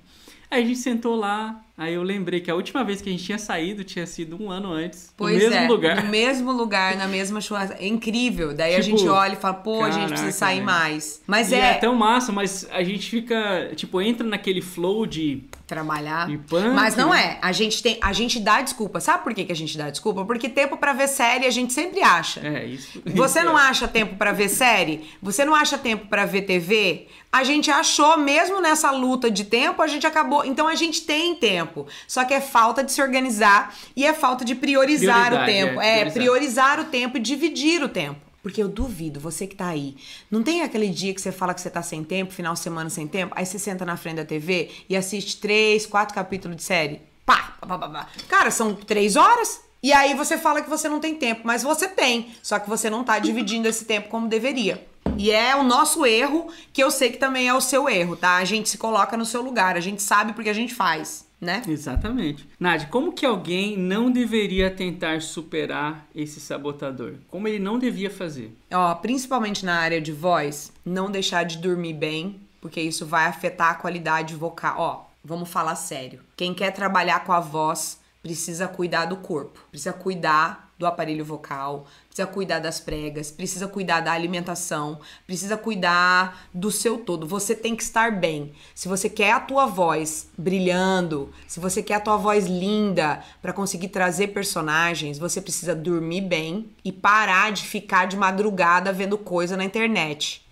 [0.50, 1.64] Aí a gente sentou lá.
[1.76, 4.52] Aí eu lembrei que a última vez que a gente tinha saído tinha sido um
[4.52, 5.12] ano antes.
[5.18, 6.04] Pois no mesmo é, lugar.
[6.04, 7.76] no mesmo lugar, na mesma churrasca.
[7.80, 8.54] É incrível.
[8.54, 10.66] Daí a Tipo, gente olha e fala, pô, a gente precisa caraca, sair velho.
[10.68, 11.22] mais.
[11.26, 13.72] Mas E é, é tão massa, mas a gente fica.
[13.76, 15.44] Tipo, entra naquele flow de.
[15.66, 16.30] trabalhar.
[16.30, 17.24] E punk, Mas não né?
[17.24, 17.40] é.
[17.42, 19.00] A gente tem, a gente dá desculpa.
[19.00, 20.24] Sabe por que, que a gente dá desculpa?
[20.26, 22.40] Porque tempo pra ver série a gente sempre acha.
[22.46, 23.02] É, isso.
[23.04, 23.64] Você isso não é.
[23.64, 25.10] acha tempo pra ver série?
[25.24, 27.08] Você não acha tempo pra ver TV?
[27.32, 30.46] A gente achou, mesmo nessa luta de tempo, a gente acabou.
[30.46, 31.62] Então a gente tem tempo.
[32.08, 35.82] Só que é falta de se organizar e é falta de priorizar o Prioridade, tempo.
[35.82, 36.13] é, É, priorizar.
[36.13, 38.19] priorizar o tempo e dividir o tempo.
[38.41, 39.95] Porque eu duvido, você que tá aí,
[40.30, 42.89] não tem aquele dia que você fala que você tá sem tempo, final de semana
[42.89, 46.63] sem tempo, aí você senta na frente da TV e assiste três, quatro capítulos de
[46.63, 47.02] série.
[47.26, 48.08] Pá, pá, pá, pá.
[48.28, 49.62] Cara, são três horas.
[49.82, 52.34] E aí você fala que você não tem tempo, mas você tem.
[52.41, 54.86] Só que você não tá dividindo esse tempo como deveria.
[55.17, 58.38] E é o nosso erro, que eu sei que também é o seu erro, tá?
[58.38, 61.62] A gente se coloca no seu lugar, a gente sabe porque a gente faz, né?
[61.67, 62.47] Exatamente.
[62.60, 67.15] Nádia, como que alguém não deveria tentar superar esse sabotador?
[67.29, 68.56] Como ele não devia fazer?
[68.71, 73.71] Ó, principalmente na área de voz, não deixar de dormir bem, porque isso vai afetar
[73.71, 74.75] a qualidade vocal.
[74.77, 76.21] Ó, vamos falar sério.
[76.36, 81.86] Quem quer trabalhar com a voz precisa cuidar do corpo, precisa cuidar do aparelho vocal,
[82.08, 87.28] precisa cuidar das pregas, precisa cuidar da alimentação, precisa cuidar do seu todo.
[87.28, 88.54] Você tem que estar bem.
[88.74, 93.52] Se você quer a tua voz brilhando, se você quer a tua voz linda para
[93.52, 99.58] conseguir trazer personagens, você precisa dormir bem e parar de ficar de madrugada vendo coisa
[99.58, 100.46] na internet.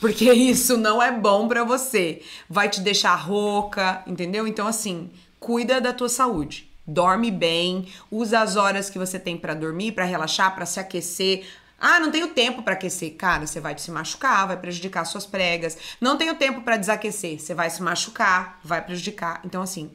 [0.00, 2.22] Porque isso não é bom pra você.
[2.48, 4.46] Vai te deixar rouca, entendeu?
[4.46, 5.10] Então assim,
[5.40, 6.65] cuida da tua saúde.
[6.86, 11.46] Dorme bem, usa as horas que você tem pra dormir, pra relaxar, pra se aquecer.
[11.78, 13.14] Ah, não tenho tempo pra aquecer.
[13.16, 15.76] Cara, você vai se machucar, vai prejudicar suas pregas.
[16.00, 17.40] Não tenho tempo pra desaquecer.
[17.40, 19.40] Você vai se machucar, vai prejudicar.
[19.44, 19.90] Então assim,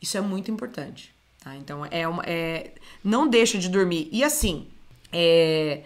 [0.00, 1.56] isso é muito importante, tá?
[1.56, 4.08] Então é uma é não deixa de dormir.
[4.12, 4.68] E assim,
[5.12, 5.82] é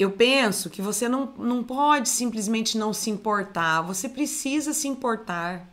[0.00, 3.82] eu penso que você não, não pode simplesmente não se importar.
[3.82, 5.68] Você precisa se importar.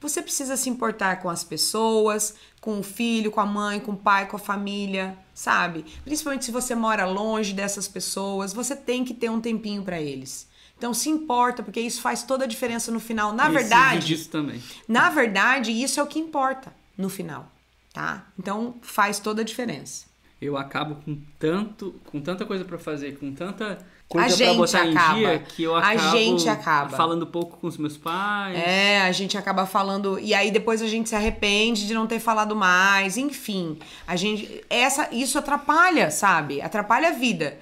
[0.00, 2.34] Você precisa se importar com as pessoas,
[2.66, 5.84] com o filho, com a mãe, com o pai, com a família, sabe?
[6.04, 10.48] Principalmente se você mora longe dessas pessoas, você tem que ter um tempinho para eles.
[10.76, 13.32] Então se importa, porque isso faz toda a diferença no final.
[13.32, 14.60] Na Preciso verdade, disso também.
[14.88, 17.48] na verdade, isso é o que importa no final,
[17.92, 18.26] tá?
[18.36, 20.06] Então faz toda a diferença.
[20.42, 24.82] Eu acabo com tanto, com tanta coisa pra fazer, com tanta coisa pra gente botar
[24.82, 25.18] acaba.
[25.18, 26.96] em dia que eu A acabo gente acaba.
[26.96, 28.56] falando pouco com os meus pais.
[28.58, 32.20] É, a gente acaba falando e aí depois a gente se arrepende de não ter
[32.20, 33.78] falado mais, enfim.
[34.06, 36.60] A gente essa isso atrapalha, sabe?
[36.62, 37.58] Atrapalha a vida.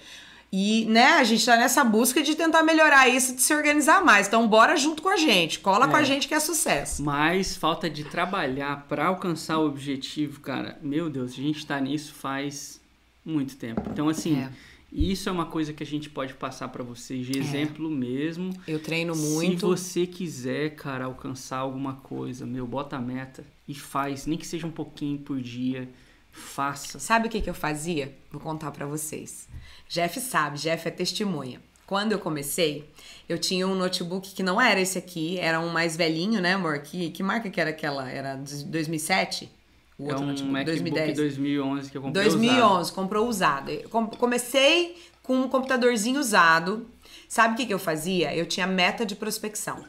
[0.57, 4.29] E, né, a gente tá nessa busca de tentar melhorar isso, de se organizar mais.
[4.29, 5.59] Então, bora junto com a gente.
[5.59, 6.05] Cola com a É.
[6.05, 7.03] gente que é sucesso.
[7.03, 10.79] Mas falta de trabalhar pra alcançar o objetivo, cara.
[10.81, 12.81] Meu Deus, a gente tá nisso faz
[13.25, 13.83] muito tempo.
[13.91, 14.51] Então, assim, É.
[14.93, 18.51] isso é uma coisa que a gente pode passar pra vocês de exemplo mesmo.
[18.69, 19.61] Eu treino muito.
[19.61, 24.47] Se você quiser, cara, alcançar alguma coisa, meu, bota a meta e faz, nem que
[24.47, 25.89] seja um pouquinho por dia,
[26.31, 26.99] faça.
[26.99, 28.15] Sabe o que, que eu fazia?
[28.31, 29.49] Vou contar pra vocês.
[29.89, 31.61] Jeff sabe, Jeff é testemunha.
[31.87, 32.89] Quando eu comecei,
[33.29, 36.79] eu tinha um notebook que não era esse aqui, era um mais velhinho, né, amor?
[36.79, 38.11] Que, que marca que era aquela?
[38.11, 39.51] Era de 2007?
[39.99, 42.95] O é um MacBook 2011 que eu comprei 2011, usado.
[42.95, 43.71] comprou usado.
[44.19, 46.87] Comecei com um computadorzinho usado.
[47.29, 48.35] Sabe o que, que eu fazia?
[48.35, 49.85] Eu tinha meta de prospecção.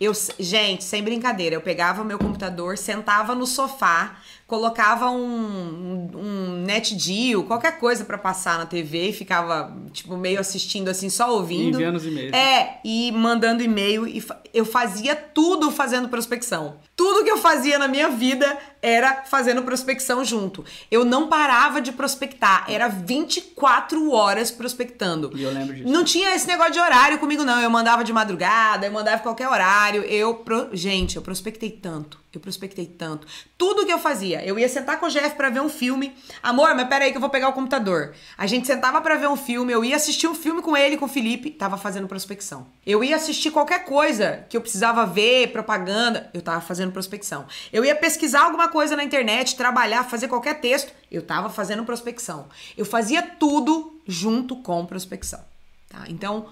[0.00, 7.44] Eu, gente, sem brincadeira, eu pegava meu computador, sentava no sofá, colocava um, um, NetGeo,
[7.44, 11.74] qualquer coisa pra passar na TV e ficava, tipo, meio assistindo assim, só ouvindo.
[11.76, 12.32] Enviando os e-mails.
[12.32, 14.08] É, e mandando e-mail.
[14.08, 16.76] E eu fazia tudo fazendo prospecção.
[16.96, 20.64] Tudo que eu fazia na minha vida era fazendo prospecção junto.
[20.90, 22.64] Eu não parava de prospectar.
[22.68, 25.30] Era 24 horas prospectando.
[25.36, 25.88] E eu lembro disso.
[25.88, 27.60] Não tinha esse negócio de horário comigo, não.
[27.60, 30.02] Eu mandava de madrugada, eu mandava em qualquer horário.
[30.04, 32.18] Eu, pro- gente, eu prospectei tanto.
[32.38, 33.26] Eu prospectei tanto.
[33.58, 34.44] Tudo que eu fazia.
[34.44, 36.14] Eu ia sentar com o Jeff pra ver um filme.
[36.40, 38.14] Amor, mas peraí que eu vou pegar o computador.
[38.36, 39.72] A gente sentava pra ver um filme.
[39.72, 41.50] Eu ia assistir um filme com ele, com o Felipe.
[41.50, 42.68] Tava fazendo prospecção.
[42.86, 46.30] Eu ia assistir qualquer coisa que eu precisava ver, propaganda.
[46.32, 47.44] Eu tava fazendo prospecção.
[47.72, 50.92] Eu ia pesquisar alguma coisa na internet, trabalhar, fazer qualquer texto.
[51.10, 52.48] Eu tava fazendo prospecção.
[52.76, 55.44] Eu fazia tudo junto com prospecção.
[55.88, 56.04] Tá?
[56.08, 56.46] Então,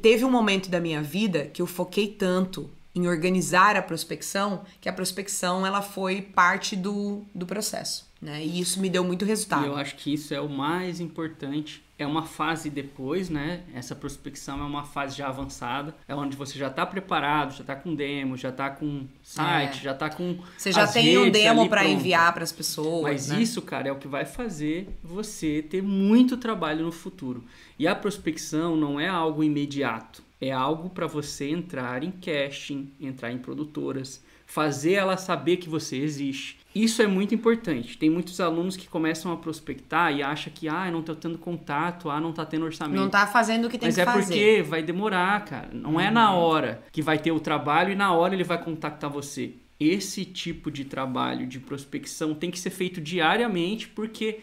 [0.00, 4.88] teve um momento da minha vida que eu foquei tanto em organizar a prospecção que
[4.88, 8.08] a prospecção ela foi parte do, do processo.
[8.22, 8.44] Né?
[8.44, 9.66] E isso me deu muito E resultado.
[9.66, 11.82] eu acho que isso é o mais importante.
[11.96, 13.60] É uma fase depois, né?
[13.72, 15.94] Essa prospecção é uma fase já avançada.
[16.08, 19.82] É onde você já tá preparado, já tá com demo, já tá com site, É.
[19.82, 20.38] já tá com.
[20.58, 23.02] Você já tem um demo para enviar para as pessoas.
[23.04, 23.40] Mas né?
[23.40, 27.44] isso, cara, é o que vai fazer você ter muito trabalho no futuro.
[27.78, 30.24] E a prospecção não é algo imediato.
[30.44, 35.96] É algo para você entrar em casting, entrar em produtoras, fazer ela saber que você
[35.96, 36.58] existe.
[36.74, 37.96] Isso é muito importante.
[37.96, 42.10] Tem muitos alunos que começam a prospectar e acham que, ah, não tô tendo contato,
[42.10, 43.00] ah, não tá tendo orçamento.
[43.00, 44.18] Não tá fazendo o que tem Mas que é fazer.
[44.18, 44.26] Uhum.
[44.26, 45.70] porque vai demorar, cara.
[45.72, 49.08] Não é na hora que vai ter o trabalho e na hora ele vai contactar
[49.08, 49.54] você.
[49.80, 54.40] Esse tipo de trabalho de prospecção tem que ser feito diariamente, porque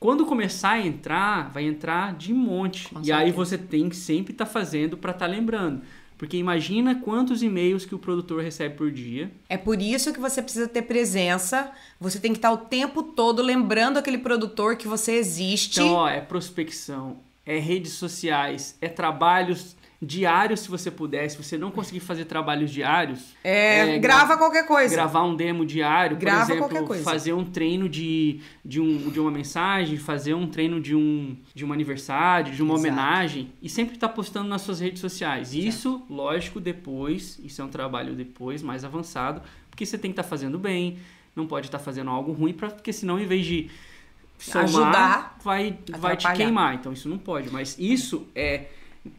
[0.00, 2.88] quando começar a entrar, vai entrar de monte.
[2.88, 3.36] Com e aí certeza.
[3.36, 5.82] você tem que sempre estar fazendo para estar lembrando.
[6.16, 9.30] Porque imagina quantos e-mails que o produtor recebe por dia.
[9.48, 11.70] É por isso que você precisa ter presença.
[12.00, 15.80] Você tem que estar o tempo todo lembrando aquele produtor que você existe.
[15.80, 21.28] Então, ó, é prospecção, é redes sociais, é trabalhos diários se você puder.
[21.28, 24.94] Se você não conseguir fazer trabalhos diários, é, é, grava qualquer coisa.
[24.94, 27.04] gravar um demo diário, Grava por qualquer exemplo, coisa.
[27.04, 31.64] fazer um treino de, de, um, de uma mensagem, fazer um treino de um, de
[31.64, 32.88] um aniversário, de uma Exato.
[32.88, 35.52] homenagem e sempre estar postando nas suas redes sociais.
[35.54, 40.28] Isso, lógico, depois, isso é um trabalho depois, mais avançado, porque você tem que estar
[40.28, 40.98] fazendo bem,
[41.36, 43.70] não pode estar fazendo algo ruim, pra, porque senão, em vez de
[44.38, 46.74] somar, Ajudar, vai, vai te queimar.
[46.74, 47.50] Então, isso não pode.
[47.50, 48.66] Mas isso é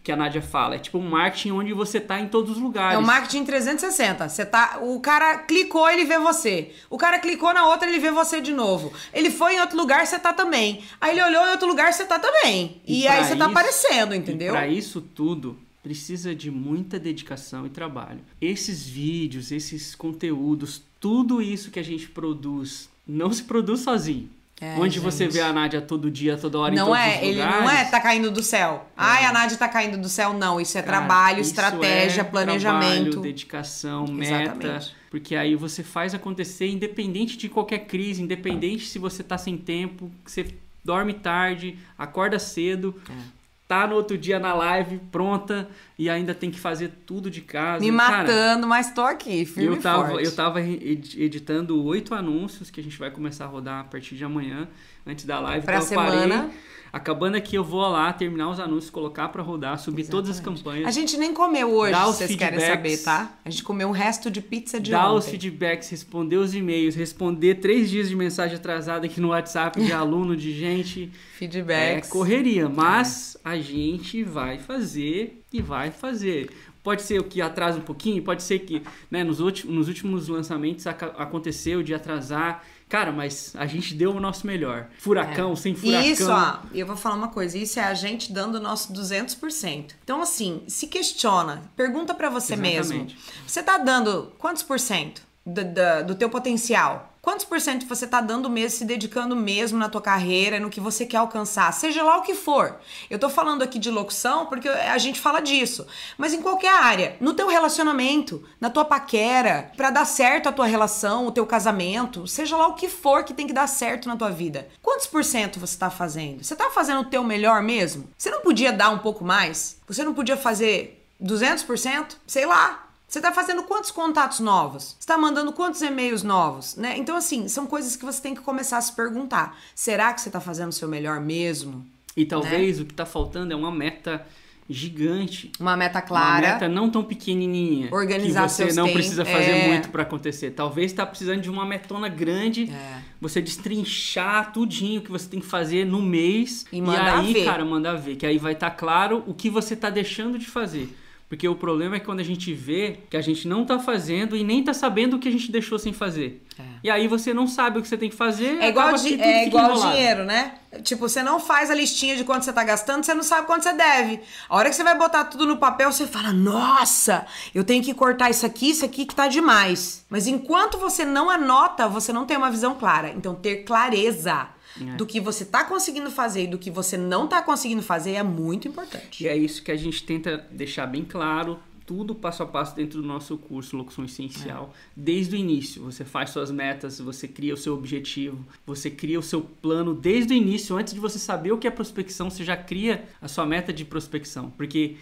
[0.04, 2.96] que a Nádia fala, é tipo um marketing onde você tá em todos os lugares.
[2.96, 4.30] É o marketing 360.
[4.30, 6.72] Você tá, o cara clicou, ele vê você.
[6.90, 8.94] O cara clicou na outra, ele vê você de novo.
[9.14, 10.84] Ele foi em outro lugar, você tá também.
[11.00, 12.82] Aí ele olhou em outro lugar, você tá também.
[12.88, 14.54] E, pra aí você tá aparecendo, E entendeu?
[14.54, 18.20] para isso tudo precisa de muita dedicação e trabalho.
[18.40, 24.30] Esses vídeos, esses conteúdos, tudo isso que a gente produz, não se produz sozinho.
[24.62, 25.34] É, onde você gente.
[25.34, 27.60] vê a Nádia todo dia, toda hora em Não todos é, os ele lugares.
[27.62, 28.88] não é tá caindo do céu.
[28.96, 30.34] Ai, a Nádia tá caindo do céu.
[30.34, 33.10] Não, isso é Cara, trabalho, isso estratégia, é planejamento.
[33.10, 34.54] Trabalho, dedicação, meta.
[34.54, 34.96] Exatamente.
[35.10, 40.12] Porque aí você faz acontecer independente de qualquer crise, independente se você tá sem tempo,
[40.24, 40.46] que você
[40.86, 42.96] dorme tarde, acorda cedo.
[43.10, 43.41] É.
[43.72, 47.80] tá no outro dia na live, pronta, e ainda tem que fazer tudo de casa.
[47.80, 50.26] Me Cara, matando, mas tô aqui, firme eu tava, forte.
[50.26, 54.16] eu tava ed- editando oito anúncios que a gente vai começar a rodar a partir
[54.16, 54.68] de amanhã,
[55.08, 55.66] antes da live.
[55.66, 56.50] Pra então eu parei.
[56.92, 60.86] Acabando aqui, eu vou lá terminar os anúncios, colocar pra rodar, subir todas as campanhas.
[60.88, 63.32] A gente nem comeu hoje, se os vocês querem saber, tá?
[63.46, 65.32] A gente comeu um resto de pizza de dar os ontem.
[65.32, 70.36] feedbacks, responder os e-mails, responder três dias de mensagem atrasada aqui no WhatsApp de aluno,
[70.36, 71.10] de gente.
[71.14, 72.10] É Feedbacks.
[72.10, 76.50] correria, mas a gente vai fazer e vai fazer.
[76.84, 80.28] Pode ser o que atrasa um pouquinho, pode ser que né, nos, últimos, nos últimos
[80.28, 82.64] lançamentos aconteceu de atrasar.
[82.92, 84.90] Cara, mas a gente deu o nosso melhor.
[85.00, 86.06] Furacão, sem furacão.
[86.06, 89.94] Isso, ó, eu vou falar uma coisa, isso é a gente dando o nosso 200%.
[90.04, 92.96] Então, assim, se questiona, pergunta pra você mesmo.
[92.96, 93.18] Exatamente.
[93.48, 97.12] Você tá dando quantos por cento do, do, do teu potencial?
[97.22, 100.82] Quantos por cento você tá dando mesmo, se dedicando mesmo na tua carreira, no que
[100.82, 102.80] você quer alcançar, seja lá o que for.
[103.12, 105.86] Eu tô falando aqui de locução porque a gente fala disso,
[106.18, 110.66] mas em qualquer área, no teu relacionamento, na tua paquera, pra dar certo a tua
[110.66, 114.18] relação, o teu casamento, seja lá o que for que tem que dar certo na
[114.18, 114.68] tua vida.
[114.82, 116.44] Quantos por cento você tá fazendo?
[116.44, 118.10] Você tá fazendo o teu melhor mesmo?
[118.18, 119.78] Você não podia dar um pouco mais?
[119.88, 122.16] Você não podia fazer 200%?
[122.26, 122.88] Sei lá.
[123.12, 124.96] Você tá fazendo quantos contatos novos?
[124.98, 126.98] Você tá mandando quantos e-mails novos, né?
[126.98, 129.60] Então, assim, são coisas que você tem que começar a se perguntar.
[129.76, 131.86] Será que você tá fazendo o seu melhor mesmo?
[132.16, 134.26] E talvez o que tá faltando é uma meta
[134.70, 135.52] gigante.
[135.60, 136.54] Uma meta Uma clara.
[136.54, 137.94] meta não tão pequenininha.
[137.94, 139.68] Organizar que você não tempos, precisa fazer é.
[139.68, 140.52] muito pra acontecer.
[140.52, 142.72] Talvez tá precisando de uma metona grande.
[142.72, 143.02] É.
[143.20, 146.66] Você destrinchar tudinho que você tem que fazer no mês.
[146.72, 147.44] E mandar aí, ver.
[147.44, 148.16] cara, mandar ver.
[148.16, 150.96] Que aí vai estar claro o que você tá deixando de fazer.
[151.32, 154.44] Porque o problema é quando a gente vê que a gente não tá fazendo e
[154.44, 156.44] nem tá sabendo o que a gente deixou sem fazer.
[156.60, 156.64] É.
[156.84, 158.58] E aí você não sabe o que você tem que fazer.
[158.62, 160.56] É igual, di- é igual dinheiro, né?
[160.84, 163.64] Tipo, você não faz a listinha de quanto você tá gastando, você não sabe quanto
[163.64, 164.20] você deve.
[164.50, 167.94] A hora que você vai botar tudo no papel, você fala: Nossa, eu tenho que
[167.94, 170.06] cortar isso aqui, isso aqui que tá demais.
[170.10, 173.14] Mas enquanto você não anota, você não tem uma visão clara.
[173.16, 174.96] Então, ter clareza É.
[174.96, 178.24] do que você tá conseguindo fazer e do que você não tá conseguindo fazer é
[178.24, 179.24] muito importante.
[179.24, 183.02] E é isso que a gente tenta deixar bem claro, tudo passo a passo dentro
[183.02, 185.84] do nosso curso Locução Essencial, desde o início.
[185.84, 190.34] Você faz suas metas, você cria o seu objetivo, você cria o seu plano desde
[190.34, 193.46] o início, antes de você saber o que é prospecção, você já cria a sua
[193.46, 194.50] meta de prospecção.
[194.52, 194.96] Porque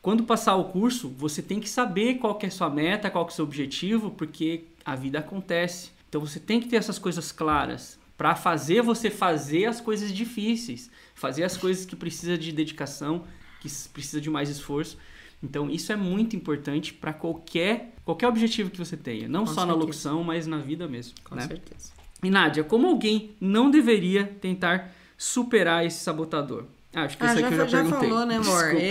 [0.00, 3.26] quando passar o curso, você tem que saber qual que é a sua meta, qual
[3.26, 5.90] que é o seu objetivo, porque a vida acontece.
[6.08, 10.90] Então você tem que ter essas coisas claras para fazer você fazer as coisas difíceis,
[11.14, 13.24] fazer as coisas que precisa de dedicação,
[13.60, 14.96] que precisa de mais esforço.
[15.42, 19.60] Então isso é muito importante para qualquer qualquer objetivo que você tenha, não Com só
[19.60, 19.78] na certeza.
[19.78, 21.42] locução, mas na vida mesmo, Com né?
[21.46, 21.92] certeza.
[22.22, 26.64] E Nádia, como alguém não deveria tentar superar esse sabotador?
[26.94, 28.08] Ah, acho que Ah, isso já, aqui eu já já perguntei.
[28.08, 28.62] falou, né, amor?
[28.64, 28.86] Desculpa.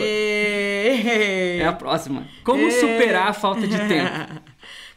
[1.59, 2.27] É a próxima.
[2.43, 4.41] Como superar a falta de tempo?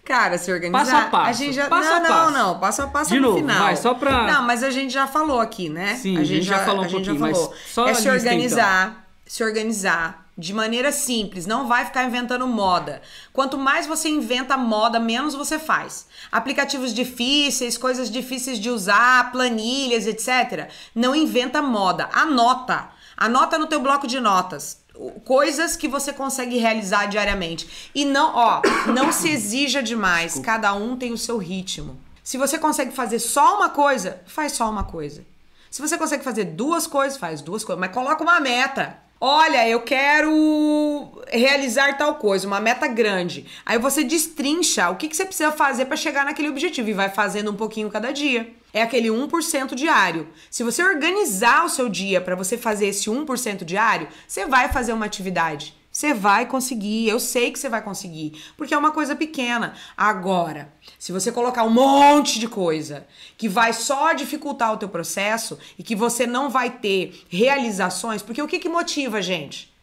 [0.08, 0.84] Cara, se organizar.
[0.86, 1.68] Passo a passo, A gente já...
[1.68, 2.32] passo não, a não, passo.
[2.32, 2.58] não.
[2.58, 3.58] Passo a passo De no novo, final.
[3.58, 5.96] vai, só pra- Não, mas a gente já falou aqui, né?
[5.96, 7.54] Sim, a gente já falou um a gente já pouquinho, mas falou.
[7.72, 8.16] só a é se lista, então.
[8.32, 11.44] organizar, se organizar de maneira simples.
[11.46, 13.02] Não vai ficar inventando moda.
[13.34, 16.06] Quanto mais você inventa moda, menos você faz.
[16.32, 20.70] Aplicativos difíceis, coisas difíceis de usar, planilhas, etc.
[20.94, 22.08] Não inventa moda.
[22.14, 22.88] Anota.
[23.16, 24.78] Anota no teu bloco de notas
[25.24, 27.90] coisas que você consegue realizar diariamente.
[27.94, 30.38] E não, ó, não se exija demais.
[30.38, 31.98] Cada um tem o seu ritmo.
[32.22, 35.24] Se você consegue fazer só uma coisa, faz só uma coisa.
[35.70, 38.98] Se você consegue fazer duas coisas, faz duas coisas, mas coloca uma meta.
[39.20, 43.46] Olha, eu quero realizar tal coisa, uma meta grande.
[43.66, 47.08] Aí você destrincha o que, que você precisa fazer para chegar naquele objetivo e vai
[47.08, 48.52] fazendo um pouquinho cada dia.
[48.72, 50.28] É aquele 1% diário.
[50.48, 54.92] Se você organizar o seu dia para você fazer esse 1% diário, você vai fazer
[54.92, 55.77] uma atividade.
[55.98, 59.74] Você vai conseguir, eu sei que você vai conseguir, porque é uma coisa pequena.
[59.96, 63.04] Agora, se você colocar um monte de coisa
[63.36, 68.40] que vai só dificultar o teu processo e que você não vai ter realizações, porque
[68.40, 69.74] o que, que motiva a gente?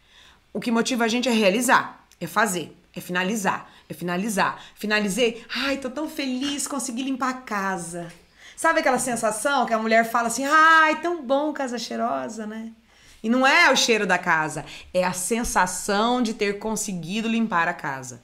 [0.54, 4.63] O que motiva a gente é realizar, é fazer, é finalizar, é finalizar.
[4.73, 8.10] Finalizei, ai, tô tão feliz, consegui limpar a casa.
[8.56, 12.71] Sabe aquela sensação que a mulher fala assim, ai, tão bom casa cheirosa, né?
[13.25, 17.73] E não é o cheiro da casa, é a sensação de ter conseguido limpar a
[17.73, 18.21] casa.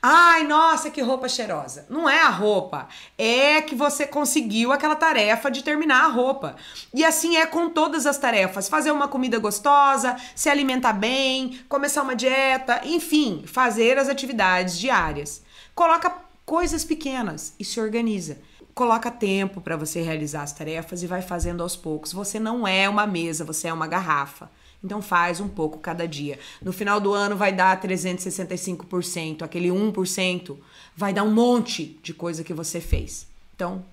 [0.00, 1.86] Ai, nossa, que roupa cheirosa.
[1.90, 2.86] Não é a roupa,
[3.18, 6.54] é que você conseguiu aquela tarefa de terminar a roupa.
[6.94, 12.02] E assim é com todas as tarefas: fazer uma comida gostosa, se alimentar bem, começar
[12.04, 15.42] uma dieta, enfim, fazer as atividades diárias.
[15.74, 16.14] Coloca
[16.46, 18.38] coisas pequenas e se organiza.
[18.78, 22.12] Coloca tempo para você realizar as tarefas e vai fazendo aos poucos.
[22.12, 24.48] Você não é uma mesa, você é uma garrafa.
[24.84, 26.38] Então faz um pouco cada dia.
[26.62, 30.56] No final do ano vai dar 365%, aquele 1%
[30.94, 33.26] vai dar um monte de coisa que você fez.
[33.56, 33.84] Então,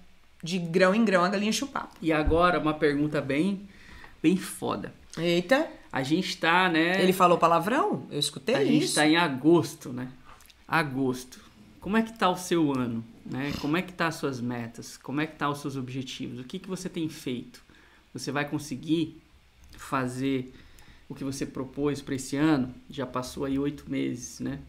[0.43, 1.89] de grão em grão a galinha chupar.
[1.99, 3.67] E agora uma pergunta bem
[4.21, 4.93] bem foda.
[5.17, 5.67] Eita.
[5.91, 7.01] A gente tá, né?
[7.01, 8.03] Ele falou palavrão?
[8.11, 8.69] Eu escutei a isso.
[8.71, 10.09] A gente tá em agosto, né?
[10.67, 11.39] Agosto.
[11.81, 13.03] Como é que tá o seu ano?
[13.25, 13.51] Né?
[13.59, 14.97] Como é que tá as suas metas?
[14.97, 16.39] Como é que tá os seus objetivos?
[16.39, 17.63] O que, que você tem feito?
[18.13, 19.19] Você vai conseguir
[19.71, 20.53] fazer
[21.09, 22.73] o que você propôs para esse ano?
[22.89, 24.59] Já passou aí oito meses, né?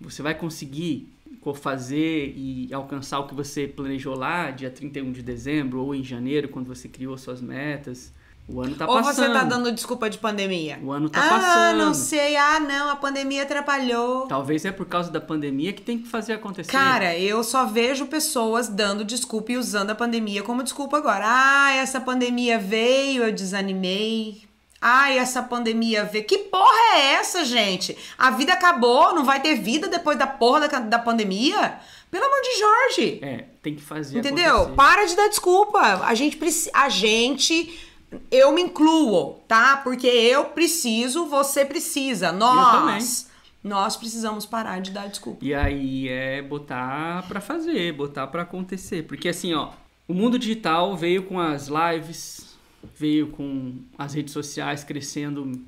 [0.00, 1.12] Você vai conseguir
[1.54, 6.48] fazer e alcançar o que você planejou lá, dia 31 de dezembro ou em janeiro,
[6.48, 8.12] quando você criou suas metas?
[8.48, 9.26] O ano tá Ou passando.
[9.26, 10.80] você tá dando desculpa de pandemia?
[10.82, 11.84] O ano tá ah, passando.
[11.84, 12.34] não sei.
[12.34, 14.26] Ah, não, a pandemia atrapalhou.
[14.26, 16.72] Talvez é por causa da pandemia que tem que fazer acontecer.
[16.72, 21.24] Cara, eu só vejo pessoas dando desculpa e usando a pandemia como desculpa agora.
[21.26, 24.48] Ah, essa pandemia veio, eu desanimei.
[24.80, 26.24] Ai, essa pandemia veio.
[26.24, 27.98] Que porra é essa, gente?
[28.16, 31.78] A vida acabou, não vai ter vida depois da porra da, da pandemia?
[32.10, 33.18] Pelo amor de Jorge.
[33.20, 34.54] É, tem que fazer Entendeu?
[34.54, 34.76] acontecer.
[34.76, 35.80] Para de dar desculpa.
[36.06, 36.70] A gente precisa.
[36.72, 37.86] A gente.
[38.30, 39.76] Eu me incluo, tá?
[39.78, 42.32] Porque eu preciso, você precisa.
[42.32, 43.28] Nós.
[43.62, 45.44] Nós precisamos parar de dar desculpa.
[45.44, 49.02] E aí é botar pra fazer, botar pra acontecer.
[49.02, 49.70] Porque assim, ó,
[50.06, 52.56] o mundo digital veio com as lives,
[52.96, 55.60] veio com as redes sociais crescendo,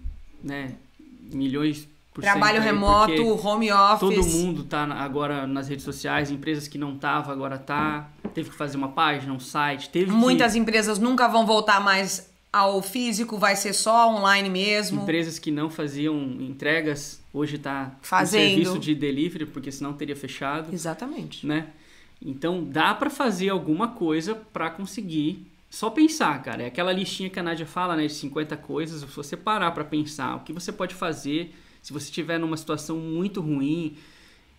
[0.42, 0.76] né,
[1.32, 4.00] milhões por Trabalho cento remoto, home office.
[4.00, 8.56] Todo mundo tá agora nas redes sociais, empresas que não tava agora tá, teve que
[8.56, 10.58] fazer uma página, um site, teve Muitas que...
[10.60, 15.02] empresas nunca vão voltar mais ao físico, vai ser só online mesmo.
[15.02, 18.48] Empresas que não faziam entregas, hoje tá Fazendo.
[18.48, 20.72] serviço de delivery, porque senão teria fechado.
[20.72, 21.46] Exatamente.
[21.46, 21.68] né?
[22.20, 25.46] Então dá para fazer alguma coisa para conseguir.
[25.70, 26.64] Só pensar, cara.
[26.64, 28.06] É aquela listinha que a Nádia fala, né?
[28.06, 29.00] De 50 coisas.
[29.00, 32.96] Se você parar para pensar o que você pode fazer, se você estiver numa situação
[32.96, 33.96] muito ruim,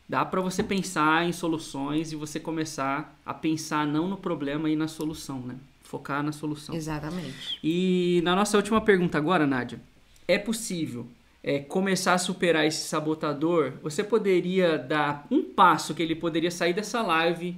[0.08, 4.76] dá para você pensar em soluções e você começar a pensar não no problema e
[4.76, 5.56] na solução, né?
[5.92, 6.74] Focar na solução.
[6.74, 7.60] Exatamente.
[7.62, 9.78] E na nossa última pergunta agora, Nádia,
[10.26, 11.06] é possível
[11.44, 13.74] é, começar a superar esse sabotador?
[13.84, 17.58] Você poderia dar um passo que ele poderia sair dessa live,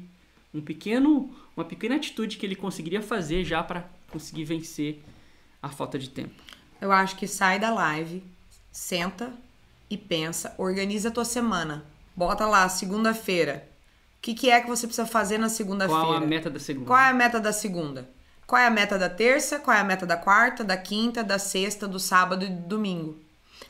[0.52, 5.04] um pequeno, uma pequena atitude que ele conseguiria fazer já para conseguir vencer
[5.62, 6.34] a falta de tempo?
[6.82, 8.24] Eu acho que sai da live,
[8.72, 9.32] senta
[9.92, 11.86] e pensa, organiza a tua semana.
[12.16, 13.70] Bota lá, segunda-feira.
[14.18, 16.02] O que, que é que você precisa fazer na segunda-feira?
[16.02, 16.88] Qual a meta da segunda?
[16.88, 18.10] Qual é a meta da segunda?
[18.46, 19.60] Qual é a meta da terça?
[19.60, 23.18] Qual é a meta da quarta, da quinta, da sexta, do sábado e do domingo?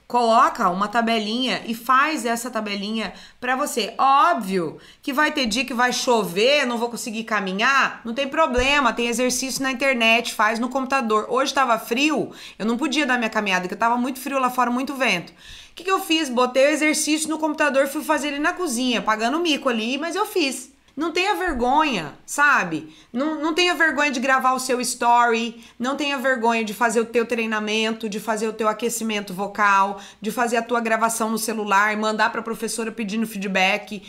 [0.08, 3.94] Coloca uma tabelinha e faz essa tabelinha para você.
[3.98, 8.94] Óbvio que vai ter dia que vai chover, não vou conseguir caminhar, não tem problema,
[8.94, 11.28] tem exercício na internet, faz no computador.
[11.30, 14.70] Hoje estava frio, eu não podia dar minha caminhada, porque estava muito frio lá fora,
[14.70, 15.32] muito vento.
[15.32, 16.30] O que, que eu fiz?
[16.30, 20.26] Botei o exercício no computador, fui fazer ele na cozinha, pagando mico ali, mas eu
[20.26, 20.73] fiz.
[20.96, 22.96] Não tenha vergonha, sabe?
[23.12, 27.06] Não, não tenha vergonha de gravar o seu story, não tenha vergonha de fazer o
[27.06, 31.98] teu treinamento, de fazer o teu aquecimento vocal, de fazer a tua gravação no celular,
[31.98, 34.04] mandar para a professora pedindo feedback.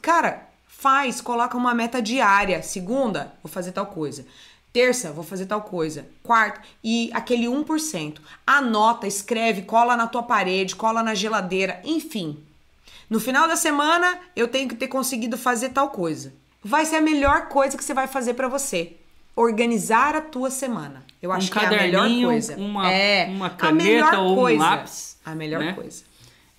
[0.00, 2.62] Cara, faz, coloca uma meta diária.
[2.62, 4.24] Segunda, vou fazer tal coisa.
[4.72, 6.06] Terça, vou fazer tal coisa.
[6.22, 8.18] Quarta, e aquele 1%.
[8.46, 12.42] Anota, escreve, cola na tua parede, cola na geladeira, enfim.
[13.10, 16.32] No final da semana, eu tenho que ter conseguido fazer tal coisa.
[16.62, 18.92] Vai ser a melhor coisa que você vai fazer para você.
[19.34, 21.02] Organizar a tua semana.
[21.20, 22.56] Eu acho um que é a melhor coisa.
[22.56, 24.62] Uma, é uma caneta ou coisa.
[24.62, 25.18] um lápis.
[25.24, 25.72] A melhor né?
[25.72, 26.04] coisa.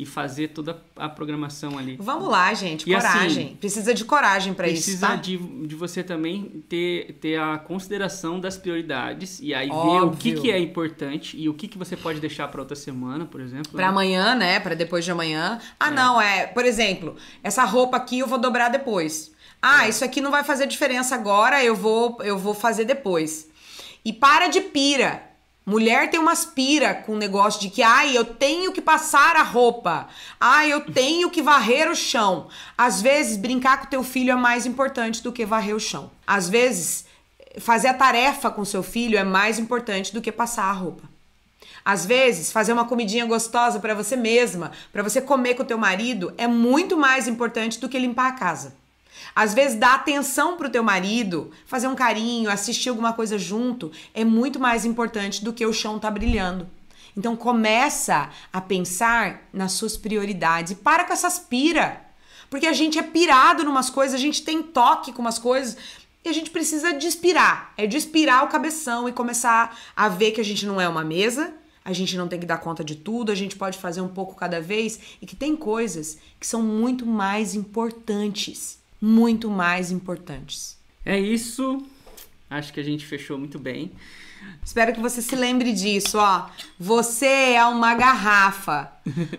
[0.01, 1.95] E fazer toda a programação ali.
[1.99, 2.89] Vamos lá, gente.
[2.89, 3.45] E Coragem.
[3.45, 5.15] assim, Precisa de coragem para isso, Precisa tá?
[5.15, 10.17] de, de você também ter, ter a consideração das prioridades e aí ver o Óbvio.
[10.17, 13.39] que, que é importante e o que, que você pode deixar para outra semana, por
[13.39, 13.71] exemplo.
[13.73, 13.87] Pra né?
[13.89, 14.59] amanhã, né?
[14.59, 15.59] Pra depois de amanhã.
[15.79, 16.47] Ah, não, é.
[16.47, 19.31] Por exemplo, essa roupa aqui eu vou dobrar depois.
[19.61, 23.47] Ah, isso aqui não vai fazer diferença agora, eu vou, eu vou fazer depois.
[24.03, 25.30] E para de pira.
[25.63, 29.43] Mulher tem umas pira com o negócio de que, ai, eu tenho que passar a
[29.43, 30.07] roupa.
[30.39, 32.47] Ai, eu tenho que varrer o chão.
[32.75, 36.09] Às vezes, brincar com teu filho é mais importante do que varrer o chão.
[36.25, 37.05] Às vezes,
[37.59, 41.03] fazer a tarefa com seu filho é mais importante do que passar a roupa.
[41.85, 45.77] Às vezes, fazer uma comidinha gostosa para você mesma, para você comer com o teu
[45.77, 48.80] marido, é muito mais importante do que limpar a casa.
[49.35, 54.23] Às vezes, dar atenção pro teu marido, fazer um carinho, assistir alguma coisa junto, é
[54.23, 56.69] muito mais importante do que o chão tá brilhando.
[57.15, 62.01] Então começa a pensar nas suas prioridades e para com essas pira.
[62.49, 65.77] Porque a gente é pirado numas coisas, a gente tem toque com umas coisas
[66.23, 67.73] e a gente precisa despirar.
[67.77, 71.53] É despirar o cabeção e começar a ver que a gente não é uma mesa,
[71.83, 74.35] a gente não tem que dar conta de tudo, a gente pode fazer um pouco
[74.35, 80.77] cada vez e que tem coisas que são muito mais importantes, muito mais importantes.
[81.03, 81.83] É isso.
[82.49, 83.91] Acho que a gente fechou muito bem.
[84.63, 86.47] Espero que você se lembre disso, ó.
[86.79, 88.91] Você é uma garrafa.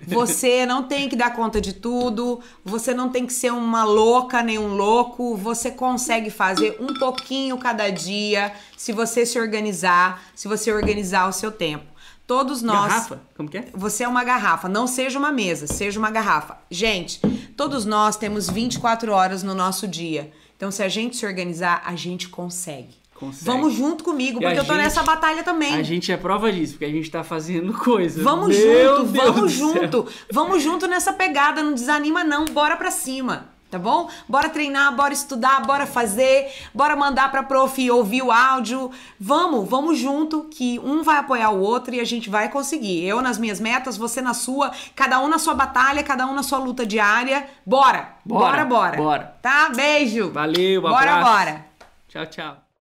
[0.06, 2.40] Você não tem que dar conta de tudo.
[2.64, 5.36] Você não tem que ser uma louca nem um louco.
[5.36, 11.32] Você consegue fazer um pouquinho cada dia se você se organizar, se você organizar o
[11.32, 11.91] seu tempo.
[12.26, 12.88] Todos nós.
[12.92, 13.20] Garrafa?
[13.36, 13.66] Como que é?
[13.74, 16.56] Você é uma garrafa, não seja uma mesa, seja uma garrafa.
[16.70, 17.20] Gente,
[17.56, 20.32] todos nós temos 24 horas no nosso dia.
[20.56, 22.94] Então, se a gente se organizar, a gente consegue.
[23.14, 23.44] Consegue.
[23.44, 25.74] Vamos junto comigo, porque eu tô gente- nessa batalha também.
[25.74, 28.22] A gente é prova disso, porque a gente tá fazendo coisa.
[28.22, 30.06] Vamos Meu junto, Deus vamos junto.
[30.32, 33.51] Vamos junto nessa pegada, não desanima não, bora pra cima.
[33.72, 34.06] Tá bom?
[34.28, 38.90] Bora treinar, bora estudar, bora fazer, bora mandar pra prof ouvir o áudio.
[39.18, 43.02] Vamos, vamos junto, que um vai apoiar o outro e a gente vai conseguir.
[43.02, 46.42] Eu nas minhas metas, você na sua, cada um na sua batalha, cada um na
[46.42, 47.48] sua luta diária.
[47.64, 48.10] Bora!
[48.26, 48.96] Bora, Bora, bora.
[48.98, 49.36] bora.
[49.40, 49.70] Tá?
[49.74, 50.30] Beijo.
[50.30, 51.30] Valeu, um Bora, abraço.
[51.30, 51.66] bora.
[52.10, 52.71] Tchau, tchau.